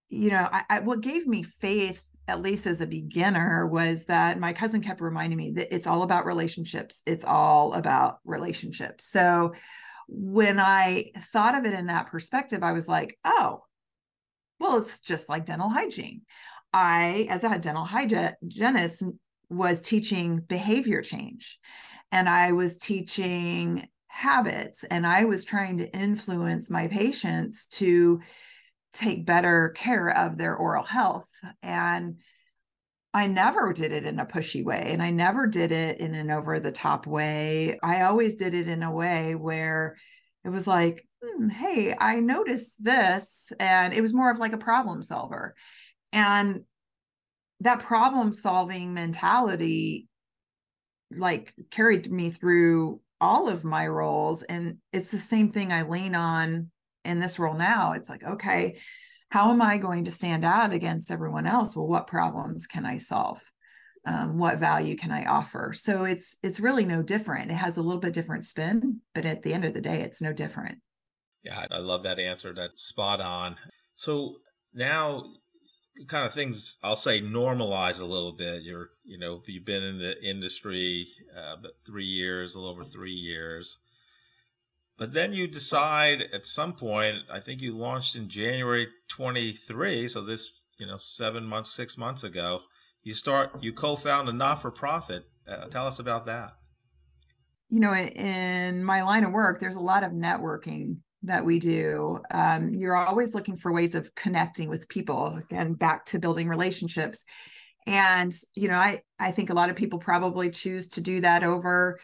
[0.08, 4.38] you know I, I, what gave me faith at least as a beginner was that
[4.38, 7.02] my cousin kept reminding me that it's all about relationships.
[7.04, 9.04] It's all about relationships.
[9.04, 9.52] So
[10.10, 13.60] when I thought of it in that perspective, I was like, oh,
[14.58, 16.22] well, it's just like dental hygiene.
[16.72, 19.04] I, as a dental hygienist,
[19.48, 21.58] was teaching behavior change
[22.12, 28.20] and I was teaching habits and I was trying to influence my patients to
[28.92, 31.28] take better care of their oral health.
[31.62, 32.16] And
[33.12, 36.30] I never did it in a pushy way and I never did it in an
[36.30, 37.78] over the top way.
[37.82, 39.96] I always did it in a way where
[40.44, 43.52] it was like, hmm, hey, I noticed this.
[43.58, 45.54] And it was more of like a problem solver.
[46.12, 46.62] And
[47.60, 50.08] that problem solving mentality
[51.14, 54.44] like carried me through all of my roles.
[54.44, 56.70] And it's the same thing I lean on
[57.04, 57.92] in this role now.
[57.92, 58.78] It's like, okay,
[59.30, 61.74] how am I going to stand out against everyone else?
[61.74, 63.40] Well, what problems can I solve?
[64.06, 65.72] Um, what value can I offer?
[65.74, 67.50] So it's it's really no different.
[67.50, 70.22] It has a little bit different spin, but at the end of the day, it's
[70.22, 70.78] no different.
[71.42, 72.54] Yeah, I love that answer.
[72.54, 73.56] That's spot on.
[73.96, 74.36] So
[74.74, 75.24] now
[76.08, 78.62] kind of things I'll say normalize a little bit.
[78.62, 81.06] You're, you know, you've been in the industry
[81.36, 81.56] uh,
[81.86, 83.76] three years, a little over three years.
[85.00, 90.06] But then you decide at some point, I think you launched in January 23.
[90.08, 92.60] So this, you know, seven months, six months ago,
[93.02, 95.24] you start, you co-found a not-for-profit.
[95.48, 96.52] Uh, tell us about that.
[97.70, 102.20] You know, in my line of work, there's a lot of networking that we do.
[102.30, 107.24] Um, you're always looking for ways of connecting with people and back to building relationships.
[107.86, 111.42] And, you know, I, I think a lot of people probably choose to do that
[111.42, 111.98] over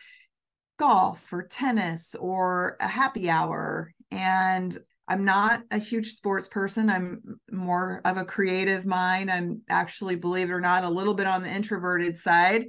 [0.78, 3.92] golf or tennis or a happy hour.
[4.10, 4.76] And
[5.08, 6.90] I'm not a huge sports person.
[6.90, 9.30] I'm more of a creative mind.
[9.30, 12.66] I'm actually, believe it or not, a little bit on the introverted side.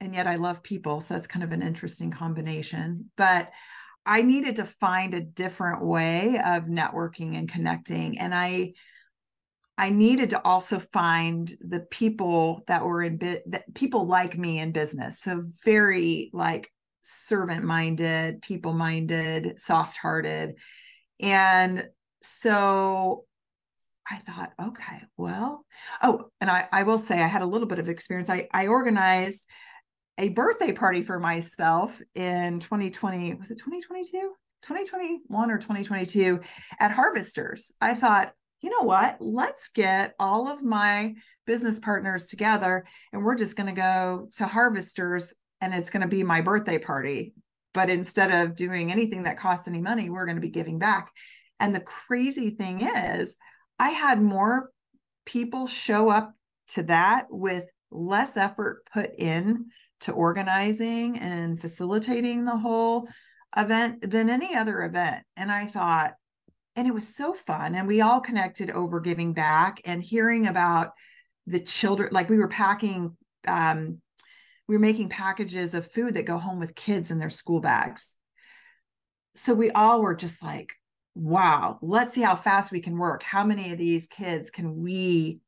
[0.00, 1.00] And yet I love people.
[1.00, 3.10] So it's kind of an interesting combination.
[3.16, 3.50] But
[4.06, 8.18] I needed to find a different way of networking and connecting.
[8.18, 8.72] And I,
[9.76, 14.60] I needed to also find the people that were in bit that people like me
[14.60, 15.20] in business.
[15.20, 16.70] So very like
[17.04, 20.56] servant minded, people minded, soft hearted.
[21.20, 21.86] And
[22.22, 23.24] so
[24.10, 25.64] I thought, okay, well,
[26.02, 28.30] oh, and I, I will say I had a little bit of experience.
[28.30, 29.48] I, I organized
[30.18, 33.34] a birthday party for myself in 2020.
[33.34, 34.32] Was it 2022?
[34.62, 36.40] 2021 or 2022
[36.80, 37.72] at Harvesters.
[37.80, 38.32] I thought,
[38.62, 39.18] you know what?
[39.20, 41.14] Let's get all of my
[41.46, 45.34] business partners together and we're just going to go to Harvesters
[45.64, 47.34] and it's going to be my birthday party.
[47.72, 51.10] But instead of doing anything that costs any money, we're going to be giving back.
[51.58, 53.36] And the crazy thing is,
[53.78, 54.70] I had more
[55.24, 56.34] people show up
[56.68, 59.66] to that with less effort put in
[60.00, 63.08] to organizing and facilitating the whole
[63.56, 65.24] event than any other event.
[65.36, 66.14] And I thought,
[66.76, 67.74] and it was so fun.
[67.74, 70.90] And we all connected over giving back and hearing about
[71.46, 72.10] the children.
[72.12, 74.00] Like we were packing um,
[74.68, 78.16] we were making packages of food that go home with kids in their school bags.
[79.34, 80.72] So we all were just like,
[81.14, 83.22] wow, let's see how fast we can work.
[83.22, 85.40] How many of these kids can we,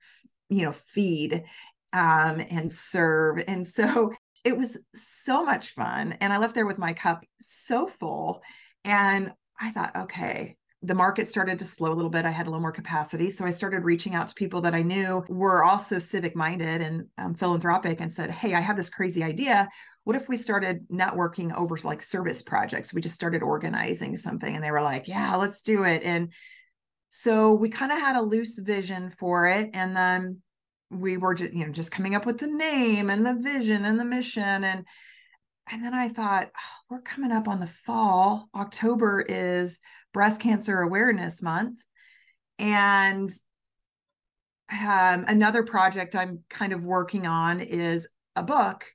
[0.48, 1.44] you know, feed
[1.92, 3.42] um, and serve?
[3.46, 4.12] And so
[4.44, 6.16] it was so much fun.
[6.20, 8.42] And I left there with my cup so full.
[8.84, 10.56] And I thought, okay,
[10.87, 12.24] the market started to slow a little bit.
[12.24, 13.28] I had a little more capacity.
[13.28, 17.07] So I started reaching out to people that I knew were also civic minded and
[17.18, 19.68] um, philanthropic and said, Hey, I have this crazy idea.
[20.05, 22.95] What if we started networking over like service projects?
[22.95, 26.05] We just started organizing something and they were like, Yeah, let's do it.
[26.05, 26.32] And
[27.11, 29.70] so we kind of had a loose vision for it.
[29.74, 30.41] And then
[30.91, 33.99] we were just, you know, just coming up with the name and the vision and
[33.99, 34.62] the mission.
[34.62, 34.84] And
[35.68, 38.49] and then I thought, oh, we're coming up on the fall.
[38.55, 39.80] October is
[40.16, 41.84] Breast Cancer Awareness Month.
[42.58, 43.30] And
[44.72, 48.86] um, another project I'm kind of working on is a book.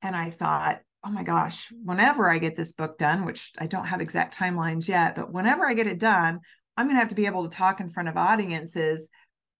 [0.00, 3.84] And I thought, oh my gosh, whenever I get this book done, which I don't
[3.84, 6.40] have exact timelines yet, but whenever I get it done,
[6.78, 9.10] I'm going to have to be able to talk in front of audiences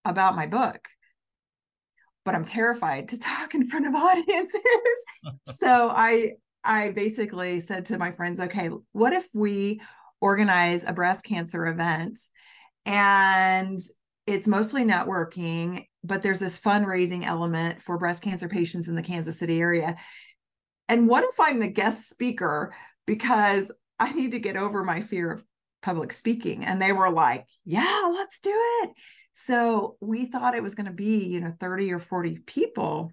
[0.07, 0.89] about my book
[2.25, 4.63] but I'm terrified to talk in front of audiences.
[5.61, 9.83] so I I basically said to my friends, okay, what if we
[10.21, 12.19] organize a breast cancer event
[12.87, 13.81] and
[14.27, 19.39] it's mostly networking, but there's this fundraising element for breast cancer patients in the Kansas
[19.39, 19.97] City area.
[20.89, 22.75] And what if I'm the guest speaker
[23.07, 25.45] because I need to get over my fear of
[25.83, 26.65] public speaking?
[26.65, 28.53] And they were like, yeah, let's do
[28.83, 28.91] it.
[29.33, 33.13] So we thought it was going to be, you know, 30 or 40 people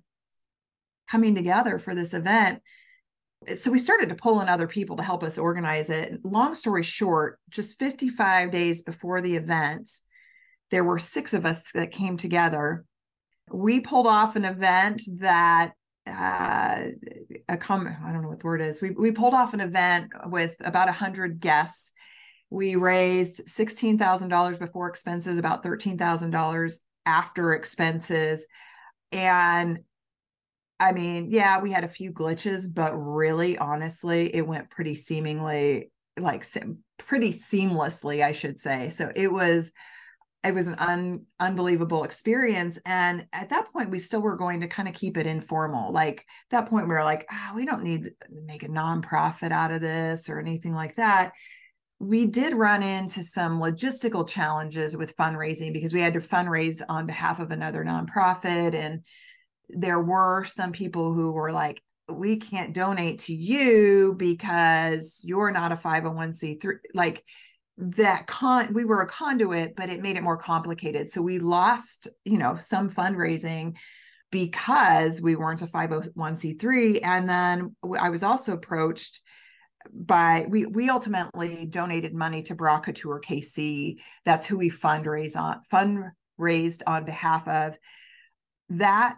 [1.09, 2.61] coming together for this event
[3.55, 6.19] so we started to pull in other people to help us organize it.
[6.23, 9.89] Long story short, just 55 days before the event,
[10.69, 12.85] there were six of us that came together.
[13.51, 15.73] We pulled off an event that
[16.07, 16.83] uh,
[17.47, 18.81] a comment, I don't know what the word is.
[18.81, 21.91] We, we pulled off an event with about 100 guests.
[22.49, 28.47] We raised $16,000 before expenses, about $13,000 after expenses.
[29.11, 29.79] And
[30.81, 35.91] I mean, yeah, we had a few glitches, but really, honestly, it went pretty seemingly
[36.19, 36.43] like
[36.97, 38.89] pretty seamlessly, I should say.
[38.89, 39.71] So it was
[40.43, 44.67] it was an un, unbelievable experience and at that point we still were going to
[44.67, 48.05] kind of keep it informal like that point we were like oh, we don't need
[48.05, 48.11] to
[48.47, 51.31] make a nonprofit out of this or anything like that
[51.99, 57.05] we did run into some logistical challenges with fundraising because we had to fundraise on
[57.05, 59.01] behalf of another nonprofit and
[59.73, 65.71] there were some people who were like, we can't donate to you because you're not
[65.71, 67.23] a 501c3 like
[67.77, 71.09] that con we were a conduit but it made it more complicated.
[71.09, 73.77] So we lost you know some fundraising
[74.29, 79.19] because we weren't a 501c3 and then i was also approached
[79.93, 85.61] by we we ultimately donated money to Bra Couture KC that's who we fundraise on
[85.71, 87.77] fundraised on behalf of.
[88.69, 89.15] That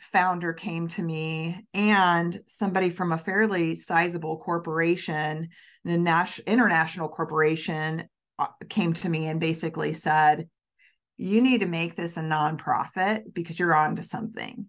[0.00, 5.48] founder came to me and somebody from a fairly sizable corporation,
[5.84, 10.48] a national international corporation, uh, came to me and basically said,
[11.18, 14.68] "You need to make this a nonprofit because you're on to something."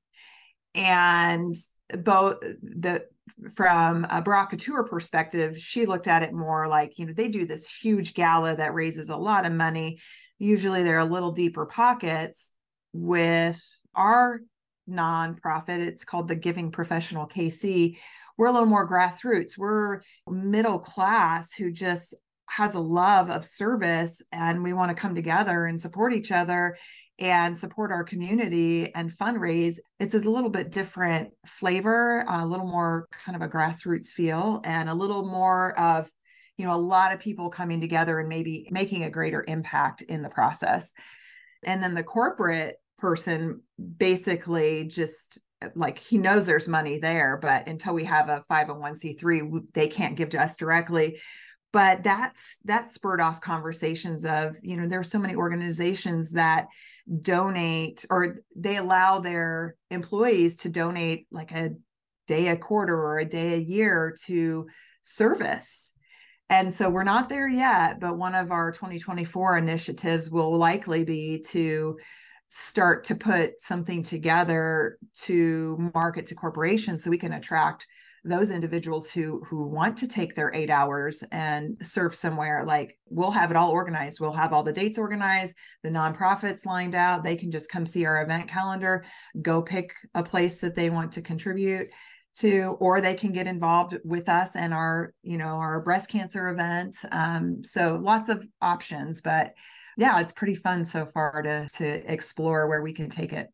[0.75, 1.55] And
[2.03, 3.05] both the
[3.53, 7.45] from a Bra Couture perspective, she looked at it more like, you know, they do
[7.45, 9.99] this huge gala that raises a lot of money.
[10.37, 12.51] Usually they're a little deeper pockets
[12.93, 13.61] with
[13.95, 14.41] our
[14.91, 15.79] nonprofit.
[15.79, 17.97] It's called the Giving Professional KC.
[18.37, 19.57] We're a little more grassroots.
[19.57, 22.15] We're middle class who just
[22.49, 26.77] has a love of service and we want to come together and support each other
[27.17, 29.77] and support our community and fundraise.
[29.99, 34.89] It's a little bit different flavor, a little more kind of a grassroots feel and
[34.89, 36.11] a little more of
[36.57, 40.21] you know a lot of people coming together and maybe making a greater impact in
[40.21, 40.93] the process.
[41.63, 43.61] And then the corporate person
[43.97, 49.63] basically just eh, like he knows there's money there but until we have a 501c3
[49.73, 51.19] they can't give to us directly.
[51.73, 56.67] But that's that spurred off conversations of you know there are so many organizations that
[57.21, 61.71] donate or they allow their employees to donate like a
[62.27, 64.67] day a quarter or a day a year to
[65.01, 65.93] service.
[66.49, 71.41] And so we're not there yet but one of our 2024 initiatives will likely be
[71.51, 71.97] to
[72.53, 77.87] start to put something together to market to corporations so we can attract
[78.25, 82.65] those individuals who who want to take their eight hours and serve somewhere.
[82.67, 84.19] Like we'll have it all organized.
[84.19, 87.23] We'll have all the dates organized the nonprofits lined out.
[87.23, 89.05] They can just come see our event calendar
[89.41, 91.87] go pick a place that they want to contribute
[92.33, 96.49] to or they can get involved with us and our you know our breast cancer
[96.49, 96.97] event.
[97.13, 99.55] Um, so lots of options but
[99.97, 103.49] yeah, it's pretty fun so far to to explore where we can take it.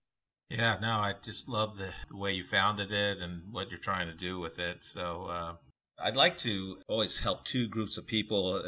[0.49, 4.07] Yeah, no, I just love the, the way you founded it and what you're trying
[4.07, 4.77] to do with it.
[4.85, 5.53] So uh,
[6.01, 8.63] I'd like to always help two groups of people.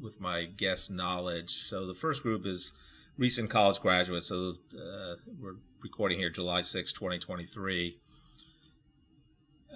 [0.00, 1.68] with my guest knowledge.
[1.68, 2.72] So the first group is
[3.18, 4.28] recent college graduates.
[4.28, 7.98] So uh, we're recording here July 6, 2023.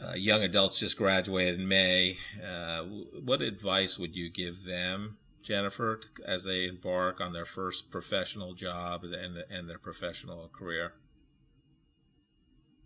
[0.03, 2.19] Uh, young adults just graduated in May.
[2.45, 2.83] Uh,
[3.25, 5.17] what advice would you give them,
[5.47, 10.93] Jennifer, as they embark on their first professional job and, and their professional career?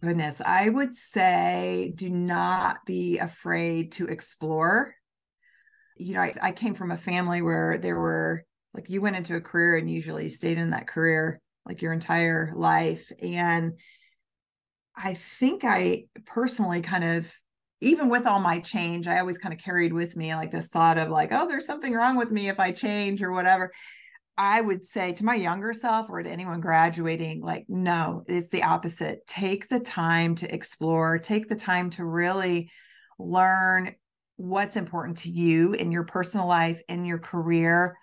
[0.02, 4.94] Goodness, I would say do not be afraid to explore.
[5.96, 9.36] You know, I, I came from a family where there were like you went into
[9.36, 13.10] a career and usually stayed in that career like your entire life.
[13.22, 13.78] And
[14.96, 17.32] I think I personally kind of,
[17.80, 20.98] even with all my change, I always kind of carried with me like this thought
[20.98, 23.72] of like, oh, there's something wrong with me if I change or whatever.
[24.36, 28.62] I would say to my younger self or to anyone graduating, like, no, it's the
[28.62, 29.26] opposite.
[29.26, 32.70] Take the time to explore, take the time to really
[33.18, 33.94] learn
[34.36, 37.96] what's important to you in your personal life, in your career.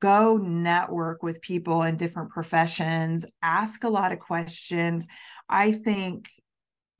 [0.00, 5.06] Go network with people in different professions, ask a lot of questions.
[5.48, 6.28] I think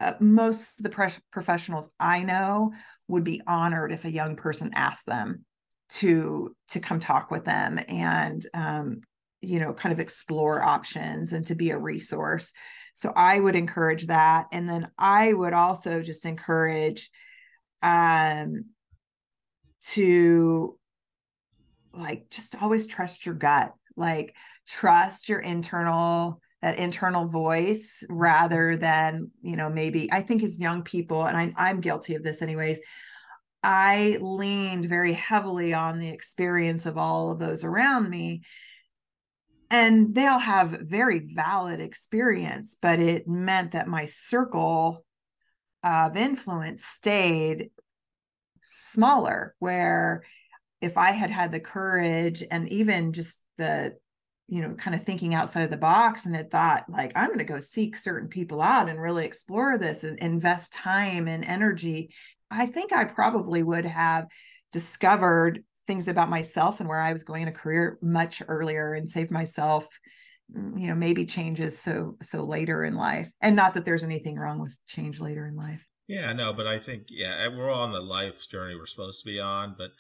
[0.01, 2.73] uh, most of the professionals I know
[3.09, 5.45] would be honored if a young person asked them
[5.91, 9.01] to to come talk with them and um,
[9.41, 12.53] you know kind of explore options and to be a resource.
[12.95, 14.47] So i would encourage that.
[14.53, 17.11] And then i would also just encourage
[17.83, 18.65] um
[19.81, 20.79] to
[21.93, 23.73] like just always trust your gut.
[23.97, 24.35] Like
[24.67, 28.17] trust your internal that internal voice mm-hmm.
[28.17, 32.23] rather than you know maybe i think as young people and I, i'm guilty of
[32.23, 32.81] this anyways
[33.63, 38.43] I leaned very heavily on the experience of all of those around me.
[39.71, 45.05] And they all have very valid experience, but it meant that my circle
[45.83, 47.71] of influence stayed
[48.63, 49.55] smaller.
[49.59, 50.23] Where
[50.81, 53.99] if I had had the courage and even just the,
[54.49, 57.39] you know, kind of thinking outside of the box and had thought, like, I'm going
[57.39, 62.11] to go seek certain people out and really explore this and invest time and energy
[62.51, 64.27] I think I probably would have
[64.73, 69.09] discovered things about myself and where I was going in a career much earlier and
[69.09, 69.87] saved myself
[70.55, 73.31] mm, you know maybe changes so so later in life.
[73.41, 76.79] And not that there's anything wrong with change later in life yeah no but i
[76.79, 79.91] think yeah we're all on the life journey we're supposed to be on but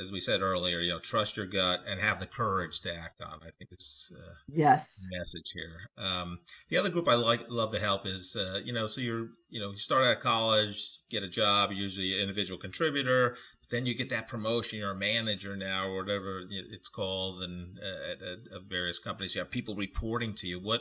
[0.00, 3.20] as we said earlier, you know, trust your gut and have the courage to act
[3.22, 3.40] on.
[3.42, 6.04] I think is uh, yes message here.
[6.04, 6.38] Um,
[6.68, 9.60] the other group I like love to help is uh, you know, so you're you
[9.60, 13.36] know, you start out of college, get a job, usually an individual contributor,
[13.70, 18.12] then you get that promotion, you're a manager now or whatever it's called, and uh,
[18.12, 20.60] at, at, at various companies, you have people reporting to you.
[20.60, 20.80] What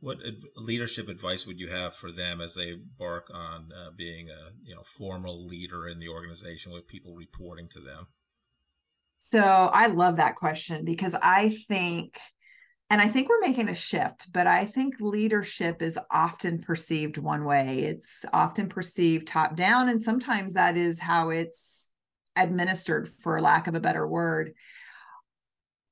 [0.00, 0.18] what
[0.56, 4.74] leadership advice would you have for them as they embark on uh, being a you
[4.74, 8.06] know formal leader in the organization with people reporting to them?
[9.18, 12.18] So I love that question because I think,
[12.88, 17.44] and I think we're making a shift, but I think leadership is often perceived one
[17.44, 17.80] way.
[17.80, 21.90] It's often perceived top down, and sometimes that is how it's
[22.34, 24.54] administered, for lack of a better word.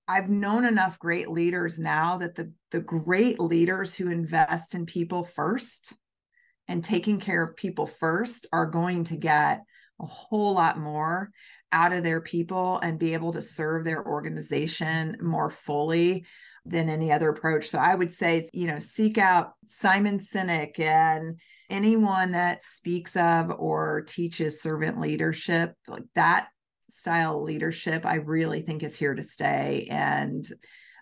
[0.09, 5.23] I've known enough great leaders now that the, the great leaders who invest in people
[5.23, 5.93] first
[6.67, 9.61] and taking care of people first are going to get
[10.01, 11.31] a whole lot more
[11.73, 16.25] out of their people and be able to serve their organization more fully
[16.65, 17.69] than any other approach.
[17.69, 21.39] So I would say, you know, seek out Simon Sinek and
[21.69, 26.49] anyone that speaks of or teaches servant leadership, like that
[26.89, 29.87] style leadership, I really think is here to stay.
[29.91, 30.45] And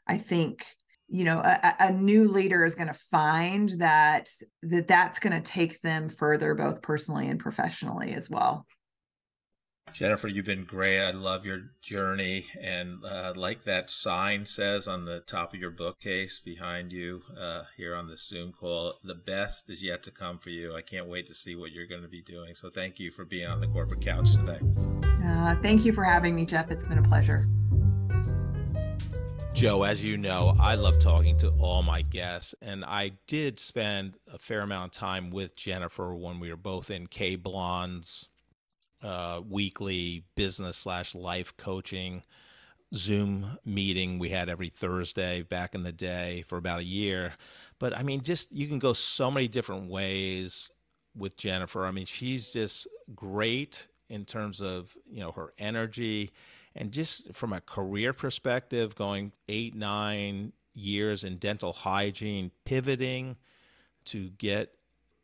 [0.06, 0.64] I think
[1.08, 4.28] you know a, a new leader is going to find that
[4.62, 8.66] that that's going to take them further both personally and professionally as well
[9.96, 11.00] Jennifer, you've been great.
[11.00, 12.44] I love your journey.
[12.60, 17.62] And uh, like that sign says on the top of your bookcase behind you uh,
[17.78, 20.76] here on the Zoom call, the best is yet to come for you.
[20.76, 22.54] I can't wait to see what you're going to be doing.
[22.54, 24.58] So thank you for being on the corporate couch today.
[25.24, 26.70] Uh, thank you for having me, Jeff.
[26.70, 27.48] It's been a pleasure.
[29.54, 34.18] Joe, as you know, I love talking to all my guests, and I did spend
[34.30, 38.28] a fair amount of time with Jennifer when we were both in K Blonde's
[39.06, 42.24] uh, weekly business slash life coaching
[42.94, 47.34] Zoom meeting we had every Thursday back in the day for about a year.
[47.78, 50.70] But I mean, just you can go so many different ways
[51.16, 51.86] with Jennifer.
[51.86, 56.32] I mean, she's just great in terms of you know her energy
[56.74, 63.36] and just from a career perspective, going eight nine years in dental hygiene, pivoting
[64.06, 64.74] to get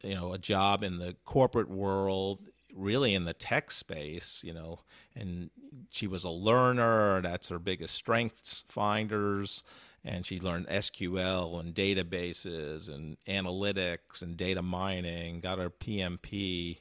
[0.03, 4.81] you know a job in the corporate world really in the tech space, you know,
[5.15, 5.51] and
[5.91, 7.21] she was a learner.
[7.23, 9.63] That's her biggest strengths finders.
[10.05, 16.79] And she learned SQL and databases and analytics and data mining, got her PMP.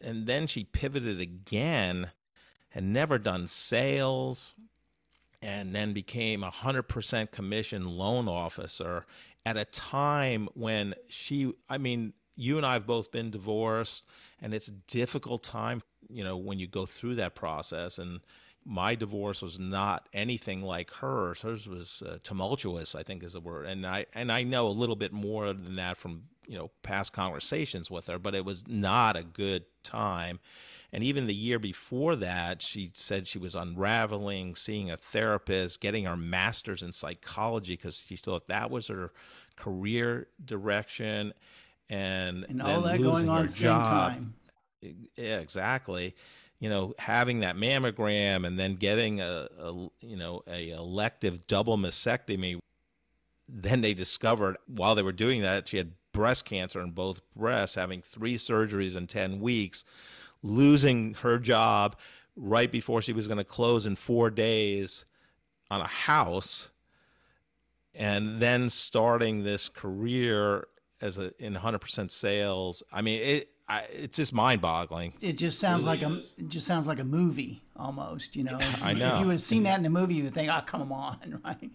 [0.00, 2.10] And then she pivoted again,
[2.70, 4.54] had never done sales,
[5.42, 9.04] and then became a 100% commission loan officer
[9.44, 14.06] at a time when she, I mean, you and I have both been divorced,
[14.40, 17.98] and it's a difficult time, you know, when you go through that process.
[17.98, 18.20] And
[18.64, 21.40] my divorce was not anything like hers.
[21.40, 23.66] Hers was uh, tumultuous, I think is the word.
[23.66, 27.12] And I and I know a little bit more than that from you know past
[27.12, 30.38] conversations with her, but it was not a good time.
[30.92, 36.04] And even the year before that, she said she was unraveling, seeing a therapist, getting
[36.04, 39.12] her master's in psychology because she thought that was her
[39.56, 41.34] career direction.
[41.90, 44.34] And, and all that going on at the same time.
[44.80, 46.14] Yeah, exactly.
[46.60, 51.78] You know, having that mammogram and then getting a, a you know a elective double
[51.78, 52.58] mastectomy.
[53.48, 57.76] Then they discovered while they were doing that she had breast cancer in both breasts,
[57.76, 59.84] having three surgeries in ten weeks
[60.42, 61.96] losing her job
[62.36, 65.04] right before she was going to close in four days
[65.70, 66.68] on a house
[67.94, 70.68] and then starting this career
[71.00, 75.12] as a in 100% sales i mean it I, it's just mind-boggling.
[75.20, 78.34] It just sounds it really like a it just sounds like a movie almost.
[78.34, 79.12] You know, if, I know.
[79.12, 81.42] If you would have seen that in a movie, you would think, "Oh, come on!"
[81.44, 81.70] Right?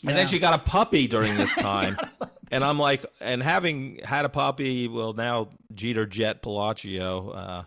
[0.00, 0.10] Yeah.
[0.10, 1.96] And then she got a puppy during this time.
[2.50, 7.62] and I'm like, and having had a puppy, well, now Jeter Jet Palacio uh,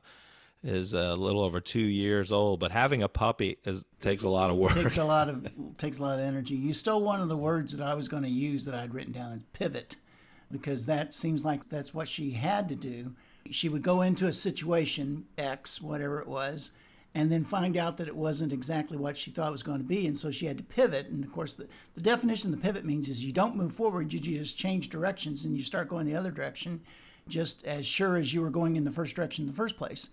[0.64, 4.50] is a little over two years old, but having a puppy is takes a lot
[4.50, 4.74] of work.
[4.74, 6.56] Takes a lot of takes a lot of energy.
[6.56, 9.14] You stole one of the words that I was going to use that I'd written
[9.14, 9.98] down, is pivot,
[10.52, 13.14] because that seems like that's what she had to do.
[13.50, 16.72] She would go into a situation X, whatever it was,
[17.14, 19.84] and then find out that it wasn't exactly what she thought it was going to
[19.84, 20.08] be.
[20.08, 21.08] And so she had to pivot.
[21.08, 24.14] And of course, the, the definition of the pivot means is you don't move forward,
[24.14, 26.82] you just change directions and you start going the other direction,
[27.28, 30.10] just as sure as you were going in the first direction in the first place.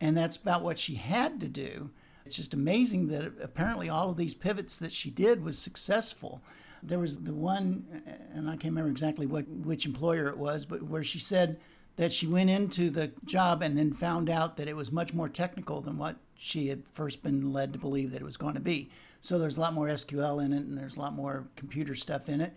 [0.00, 1.90] And that's about what she had to do.
[2.24, 6.42] It's just amazing that apparently all of these pivots that she did was successful.
[6.82, 8.02] There was the one,
[8.34, 11.58] and I can't remember exactly what which employer it was, but where she said
[11.96, 15.28] that she went into the job and then found out that it was much more
[15.28, 18.60] technical than what she had first been led to believe that it was going to
[18.60, 18.88] be.
[19.20, 22.28] So there's a lot more SQL in it and there's a lot more computer stuff
[22.28, 22.54] in it.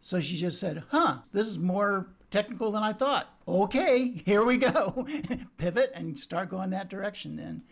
[0.00, 3.32] So she just said, huh, this is more technical than I thought.
[3.46, 5.06] Okay, here we go.
[5.56, 7.62] Pivot and start going that direction then.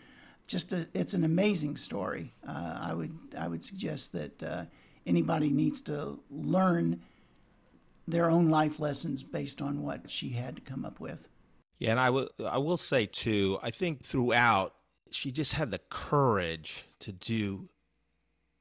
[0.46, 2.32] Just a, it's an amazing story.
[2.48, 4.64] Uh, I would I would suggest that uh,
[5.06, 7.00] anybody needs to learn
[8.08, 11.28] their own life lessons based on what she had to come up with.
[11.78, 14.74] Yeah, and I will I will say too, I think throughout
[15.10, 17.68] she just had the courage to do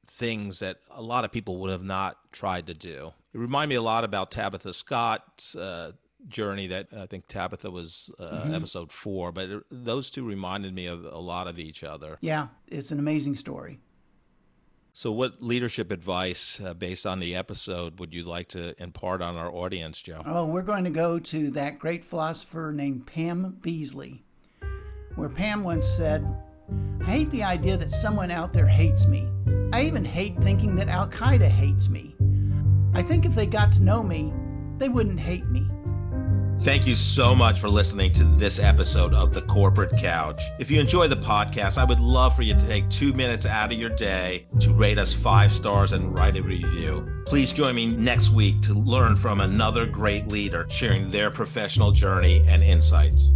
[0.06, 3.12] things that a lot of people would have not tried to do.
[3.32, 5.92] It reminded me a lot about Tabitha Scott's uh,
[6.28, 8.54] journey that I think Tabitha was uh, mm-hmm.
[8.54, 12.18] episode four, but it, those two reminded me of a lot of each other.
[12.20, 13.80] Yeah, it's an amazing story.
[14.98, 19.36] So, what leadership advice, uh, based on the episode, would you like to impart on
[19.36, 20.22] our audience, Joe?
[20.24, 24.20] Oh, we're going to go to that great philosopher named Pam Beesly,
[25.14, 26.26] where Pam once said,
[27.02, 29.28] I hate the idea that someone out there hates me.
[29.70, 32.16] I even hate thinking that Al Qaeda hates me.
[32.94, 34.32] I think if they got to know me,
[34.78, 35.68] they wouldn't hate me.
[36.60, 40.42] Thank you so much for listening to this episode of The Corporate Couch.
[40.58, 43.72] If you enjoy the podcast, I would love for you to take two minutes out
[43.72, 47.22] of your day to rate us five stars and write a review.
[47.26, 52.42] Please join me next week to learn from another great leader sharing their professional journey
[52.48, 53.32] and insights.